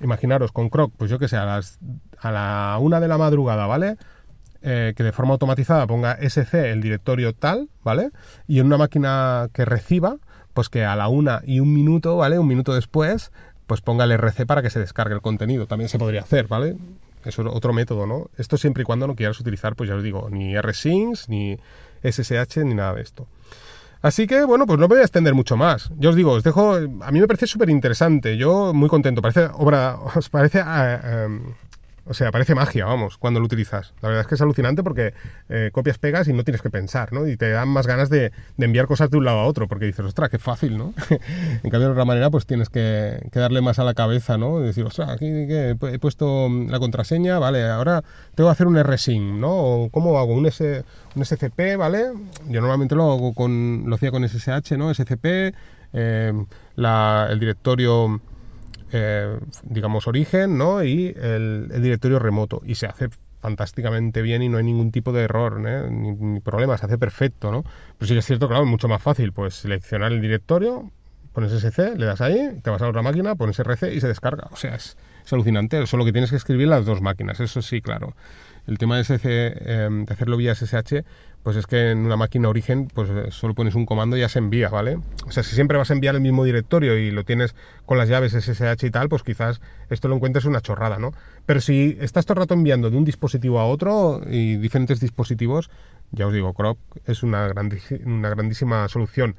imaginaros 0.00 0.52
con 0.52 0.68
Croc, 0.68 0.92
pues 0.96 1.10
yo 1.10 1.18
que 1.18 1.28
sé, 1.28 1.36
a, 1.36 1.44
las, 1.44 1.78
a 2.20 2.30
la 2.32 2.78
una 2.80 3.00
de 3.00 3.08
la 3.08 3.18
madrugada, 3.18 3.66
¿vale? 3.66 3.96
Eh, 4.60 4.92
que 4.96 5.04
de 5.04 5.12
forma 5.12 5.32
automatizada 5.34 5.86
ponga 5.86 6.18
SC 6.20 6.54
el 6.72 6.80
directorio 6.80 7.32
tal, 7.32 7.68
¿vale? 7.84 8.10
Y 8.48 8.58
en 8.58 8.66
una 8.66 8.76
máquina 8.76 9.48
que 9.52 9.64
reciba, 9.64 10.16
pues 10.52 10.68
que 10.68 10.84
a 10.84 10.96
la 10.96 11.08
una 11.08 11.42
y 11.44 11.60
un 11.60 11.72
minuto, 11.72 12.16
¿vale? 12.16 12.38
Un 12.38 12.48
minuto 12.48 12.74
después, 12.74 13.30
pues 13.66 13.80
ponga 13.80 14.04
el 14.04 14.12
RC 14.12 14.46
para 14.46 14.62
que 14.62 14.70
se 14.70 14.80
descargue 14.80 15.14
el 15.14 15.20
contenido. 15.20 15.66
También 15.66 15.88
se 15.88 15.98
podría 15.98 16.22
hacer, 16.22 16.48
¿vale? 16.48 16.76
Eso 17.24 17.42
es 17.42 17.48
otro 17.48 17.72
método, 17.72 18.06
¿no? 18.06 18.30
Esto 18.36 18.56
siempre 18.56 18.82
y 18.82 18.84
cuando 18.84 19.06
no 19.06 19.14
quieras 19.14 19.38
utilizar, 19.38 19.76
pues 19.76 19.88
ya 19.88 19.96
os 19.96 20.02
digo, 20.02 20.28
ni 20.30 20.58
rsyncs, 20.60 21.28
ni 21.28 21.58
SSH, 22.02 22.64
ni 22.64 22.74
nada 22.74 22.94
de 22.94 23.02
esto. 23.02 23.26
Así 24.00 24.26
que, 24.26 24.44
bueno, 24.44 24.66
pues 24.66 24.78
no 24.78 24.86
me 24.86 24.94
voy 24.94 24.98
a 24.98 25.02
extender 25.02 25.34
mucho 25.34 25.56
más. 25.56 25.90
Yo 25.98 26.10
os 26.10 26.16
digo, 26.16 26.32
os 26.32 26.44
dejo, 26.44 26.74
a 26.74 27.10
mí 27.10 27.20
me 27.20 27.26
parece 27.26 27.46
súper 27.46 27.68
interesante, 27.70 28.36
yo 28.36 28.72
muy 28.72 28.88
contento, 28.88 29.20
parece 29.22 29.48
obra, 29.54 29.96
os 30.14 30.28
parece... 30.28 30.60
eh, 30.64 31.00
em, 31.26 31.40
o 32.08 32.14
sea, 32.14 32.32
parece 32.32 32.54
magia, 32.54 32.86
vamos, 32.86 33.18
cuando 33.18 33.38
lo 33.38 33.46
utilizas. 33.46 33.92
La 34.00 34.08
verdad 34.08 34.22
es 34.22 34.26
que 34.26 34.34
es 34.34 34.40
alucinante 34.40 34.82
porque 34.82 35.12
eh, 35.48 35.70
copias, 35.72 35.98
pegas 35.98 36.26
y 36.28 36.32
no 36.32 36.42
tienes 36.42 36.62
que 36.62 36.70
pensar, 36.70 37.12
¿no? 37.12 37.28
Y 37.28 37.36
te 37.36 37.50
dan 37.50 37.68
más 37.68 37.86
ganas 37.86 38.08
de, 38.08 38.32
enviar 38.56 38.86
cosas 38.86 39.10
de 39.10 39.18
un 39.18 39.24
lado 39.24 39.40
a 39.40 39.44
otro, 39.44 39.68
porque 39.68 39.84
dices, 39.84 40.04
ostras, 40.04 40.30
qué 40.30 40.38
fácil, 40.38 40.78
¿no? 40.78 40.94
en 41.10 41.70
cambio, 41.70 41.80
de 41.80 41.92
otra 41.92 42.04
manera, 42.04 42.30
pues 42.30 42.46
tienes 42.46 42.70
que, 42.70 43.20
darle 43.32 43.60
más 43.60 43.78
a 43.78 43.84
la 43.84 43.94
cabeza, 43.94 44.38
¿no? 44.38 44.60
Y 44.60 44.64
decir, 44.64 44.84
ostras, 44.84 45.10
aquí 45.10 45.26
¿qué? 45.26 45.76
he 45.80 45.98
puesto 45.98 46.48
la 46.48 46.78
contraseña, 46.78 47.38
vale, 47.38 47.68
ahora 47.68 48.02
tengo 48.34 48.48
que 48.48 48.52
hacer 48.52 48.66
un 48.66 48.82
RSync, 48.82 49.38
¿no? 49.38 49.54
O 49.54 49.90
cómo 49.90 50.18
hago 50.18 50.32
un, 50.32 50.46
S, 50.46 50.84
un 51.14 51.24
SCP, 51.24 51.76
¿vale? 51.76 52.06
Yo 52.48 52.60
normalmente 52.60 52.94
lo 52.94 53.12
hago 53.12 53.34
con, 53.34 53.84
lo 53.86 53.96
hacía 53.96 54.10
con 54.10 54.26
SSH, 54.26 54.76
¿no? 54.78 54.92
SCP, 54.92 55.54
eh, 55.92 56.32
el 56.76 57.40
directorio 57.40 58.20
eh, 58.92 59.38
digamos, 59.62 60.06
origen, 60.06 60.58
¿no? 60.58 60.82
Y 60.82 61.14
el, 61.20 61.68
directorio 61.80 62.18
remoto. 62.18 62.60
Y 62.64 62.74
se 62.74 62.86
hace 62.86 63.08
fantásticamente 63.40 64.22
bien 64.22 64.42
y 64.42 64.48
no 64.48 64.58
hay 64.58 64.64
ningún 64.64 64.90
tipo 64.90 65.12
de 65.12 65.22
error, 65.22 65.62
¿eh? 65.66 65.88
ni, 65.90 66.12
ni, 66.12 66.40
problema, 66.40 66.76
se 66.76 66.86
hace 66.86 66.98
perfecto, 66.98 67.52
¿no? 67.52 67.62
Pero 67.96 68.08
sí 68.08 68.14
que 68.14 68.18
es 68.18 68.26
cierto, 68.26 68.48
claro, 68.48 68.64
es 68.64 68.70
mucho 68.70 68.88
más 68.88 69.00
fácil, 69.00 69.32
pues 69.32 69.54
seleccionar 69.54 70.12
el 70.12 70.20
directorio, 70.20 70.90
pones 71.32 71.52
SC, 71.52 71.96
le 71.96 72.06
das 72.06 72.20
ahí, 72.20 72.58
te 72.62 72.70
vas 72.70 72.82
a 72.82 72.88
otra 72.88 73.02
máquina, 73.02 73.36
pones 73.36 73.58
RC 73.60 73.94
y 73.94 74.00
se 74.00 74.08
descarga. 74.08 74.48
O 74.50 74.56
sea, 74.56 74.74
es, 74.74 74.96
es 75.28 75.32
alucinante, 75.34 75.86
solo 75.86 76.04
que 76.06 76.12
tienes 76.12 76.30
que 76.30 76.36
escribir 76.36 76.68
las 76.68 76.86
dos 76.86 77.02
máquinas, 77.02 77.38
eso 77.38 77.60
sí, 77.60 77.82
claro. 77.82 78.14
El 78.66 78.78
tema 78.78 78.96
de, 78.96 79.04
eh, 79.24 79.88
de 79.90 80.12
hacerlo 80.12 80.36
vía 80.36 80.54
SSH, 80.54 81.04
pues 81.42 81.56
es 81.56 81.66
que 81.66 81.90
en 81.90 81.98
una 81.98 82.16
máquina 82.16 82.48
origen, 82.48 82.88
pues 82.92 83.34
solo 83.34 83.54
pones 83.54 83.74
un 83.74 83.86
comando 83.86 84.16
y 84.16 84.20
ya 84.20 84.28
se 84.28 84.38
envía, 84.38 84.68
¿vale? 84.70 84.98
O 85.26 85.30
sea, 85.30 85.42
si 85.42 85.54
siempre 85.54 85.78
vas 85.78 85.90
a 85.90 85.94
enviar 85.94 86.14
el 86.14 86.20
mismo 86.20 86.44
directorio 86.44 86.98
y 86.98 87.10
lo 87.10 87.24
tienes 87.24 87.54
con 87.86 87.98
las 87.98 88.08
llaves 88.08 88.32
SSH 88.32 88.86
y 88.86 88.90
tal, 88.90 89.08
pues 89.08 89.22
quizás 89.22 89.60
esto 89.90 90.08
lo 90.08 90.16
encuentres 90.16 90.46
una 90.46 90.60
chorrada, 90.60 90.98
¿no? 90.98 91.12
Pero 91.46 91.60
si 91.60 91.96
estás 92.00 92.24
todo 92.24 92.34
el 92.34 92.40
rato 92.40 92.54
enviando 92.54 92.90
de 92.90 92.96
un 92.96 93.04
dispositivo 93.04 93.60
a 93.60 93.66
otro 93.66 94.22
y 94.28 94.56
diferentes 94.56 94.98
dispositivos, 94.98 95.70
ya 96.10 96.26
os 96.26 96.32
digo, 96.32 96.54
Crop 96.54 96.78
es 97.06 97.22
una, 97.22 97.52
una 98.04 98.28
grandísima 98.30 98.88
solución. 98.88 99.36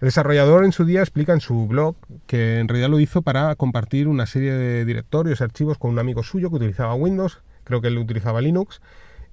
El 0.00 0.06
desarrollador 0.06 0.64
en 0.64 0.72
su 0.72 0.86
día 0.86 1.00
explica 1.00 1.34
en 1.34 1.40
su 1.40 1.66
blog 1.66 1.94
que 2.26 2.58
en 2.58 2.68
realidad 2.68 2.88
lo 2.88 3.00
hizo 3.00 3.20
para 3.20 3.54
compartir 3.54 4.08
una 4.08 4.24
serie 4.24 4.52
de 4.52 4.86
directorios, 4.86 5.42
archivos 5.42 5.76
con 5.76 5.90
un 5.90 5.98
amigo 5.98 6.22
suyo 6.22 6.48
que 6.48 6.56
utilizaba 6.56 6.94
Windows, 6.94 7.42
creo 7.64 7.82
que 7.82 7.88
él 7.88 7.98
utilizaba 7.98 8.40
Linux, 8.40 8.80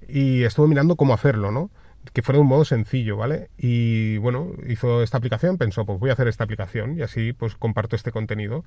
y 0.06 0.42
estuvo 0.42 0.66
mirando 0.66 0.96
cómo 0.96 1.14
hacerlo, 1.14 1.50
¿no? 1.50 1.70
que 2.12 2.22
fuera 2.22 2.38
de 2.38 2.42
un 2.42 2.48
modo 2.48 2.64
sencillo, 2.64 3.16
¿vale? 3.16 3.50
Y 3.58 4.18
bueno, 4.18 4.52
hizo 4.66 5.02
esta 5.02 5.18
aplicación, 5.18 5.58
pensó, 5.58 5.84
pues 5.84 6.00
voy 6.00 6.10
a 6.10 6.14
hacer 6.14 6.28
esta 6.28 6.44
aplicación 6.44 6.96
y 6.96 7.02
así 7.02 7.32
pues 7.32 7.54
comparto 7.54 7.96
este 7.96 8.12
contenido. 8.12 8.64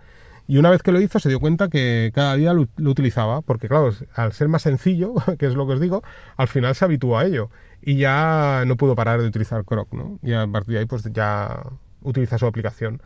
Y 0.47 0.57
una 0.57 0.69
vez 0.69 0.83
que 0.83 0.91
lo 0.91 1.01
hizo 1.01 1.19
se 1.19 1.29
dio 1.29 1.39
cuenta 1.39 1.69
que 1.69 2.11
cada 2.13 2.35
día 2.35 2.53
lo, 2.53 2.67
utilizaba, 2.89 3.41
porque 3.41 3.67
claro, 3.67 3.91
al 4.15 4.33
ser 4.33 4.47
más 4.47 4.63
sencillo, 4.63 5.13
que 5.39 5.45
es 5.45 5.55
lo 5.55 5.65
que 5.67 5.73
os 5.73 5.79
digo, 5.79 6.03
al 6.37 6.47
final 6.47 6.75
se 6.75 6.85
habituó 6.85 7.17
a 7.17 7.25
ello 7.25 7.49
y 7.81 7.95
ya 7.95 8.63
no 8.67 8.75
pudo 8.75 8.95
parar 8.95 9.21
de 9.21 9.27
utilizar 9.27 9.65
Croc, 9.65 9.91
¿no? 9.93 10.19
Y 10.21 10.33
a 10.33 10.45
partir 10.47 10.73
de 10.73 10.79
ahí 10.79 10.85
pues 10.85 11.03
ya 11.11 11.63
utiliza 12.01 12.37
su 12.37 12.45
aplicación. 12.45 13.01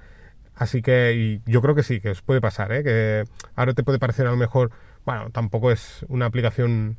Así 0.56 0.82
que 0.82 1.42
yo 1.46 1.62
creo 1.62 1.76
que 1.76 1.84
sí, 1.84 2.00
que 2.00 2.12
os 2.12 2.22
puede 2.22 2.42
pasar, 2.42 2.72
¿eh? 2.72 2.84
Que 2.84 3.26
ahora 3.56 3.74
te 3.74 3.84
puede 3.84 4.00
parecer 4.00 4.26
a 4.28 4.32
lo 4.32 4.38
mejor, 4.38 4.72
bueno, 5.06 5.30
tampoco 5.32 5.72
es 5.72 6.06
una 6.08 6.26
aplicación 6.26 6.98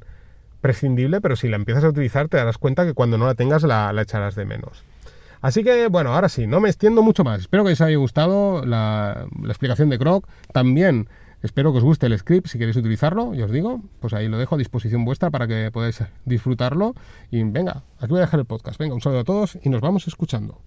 prescindible, 0.60 1.20
pero 1.20 1.36
si 1.36 1.48
la 1.48 1.56
empiezas 1.56 1.84
a 1.84 1.88
utilizar 1.88 2.28
te 2.28 2.36
darás 2.36 2.58
cuenta 2.58 2.84
que 2.84 2.92
cuando 2.92 3.18
no 3.18 3.26
la 3.26 3.34
tengas 3.34 3.62
la, 3.62 3.94
echarás 4.00 4.34
de 4.34 4.44
menos. 4.44 4.84
Así 5.40 5.62
que 5.64 5.88
bueno, 5.88 6.14
ahora 6.14 6.28
sí, 6.28 6.46
no 6.46 6.60
me 6.60 6.68
extiendo 6.68 7.02
mucho 7.02 7.24
más. 7.24 7.40
Espero 7.40 7.64
que 7.64 7.72
os 7.72 7.80
haya 7.80 7.96
gustado 7.96 8.64
la, 8.64 9.26
la 9.42 9.48
explicación 9.48 9.88
de 9.88 9.98
Croc. 9.98 10.26
También 10.52 11.08
espero 11.42 11.72
que 11.72 11.78
os 11.78 11.84
guste 11.84 12.06
el 12.06 12.18
script 12.18 12.48
si 12.48 12.58
queréis 12.58 12.76
utilizarlo, 12.76 13.34
y 13.34 13.42
os 13.42 13.50
digo, 13.50 13.80
pues 14.00 14.12
ahí 14.12 14.28
lo 14.28 14.38
dejo 14.38 14.56
a 14.56 14.58
disposición 14.58 15.04
vuestra 15.04 15.30
para 15.30 15.46
que 15.46 15.70
podáis 15.72 16.02
disfrutarlo. 16.24 16.94
Y 17.30 17.42
venga, 17.44 17.82
aquí 17.98 18.08
voy 18.08 18.18
a 18.18 18.22
dejar 18.22 18.40
el 18.40 18.46
podcast. 18.46 18.78
Venga, 18.78 18.94
un 18.94 19.00
saludo 19.00 19.20
a 19.20 19.24
todos 19.24 19.58
y 19.62 19.68
nos 19.68 19.80
vamos 19.80 20.06
escuchando. 20.08 20.60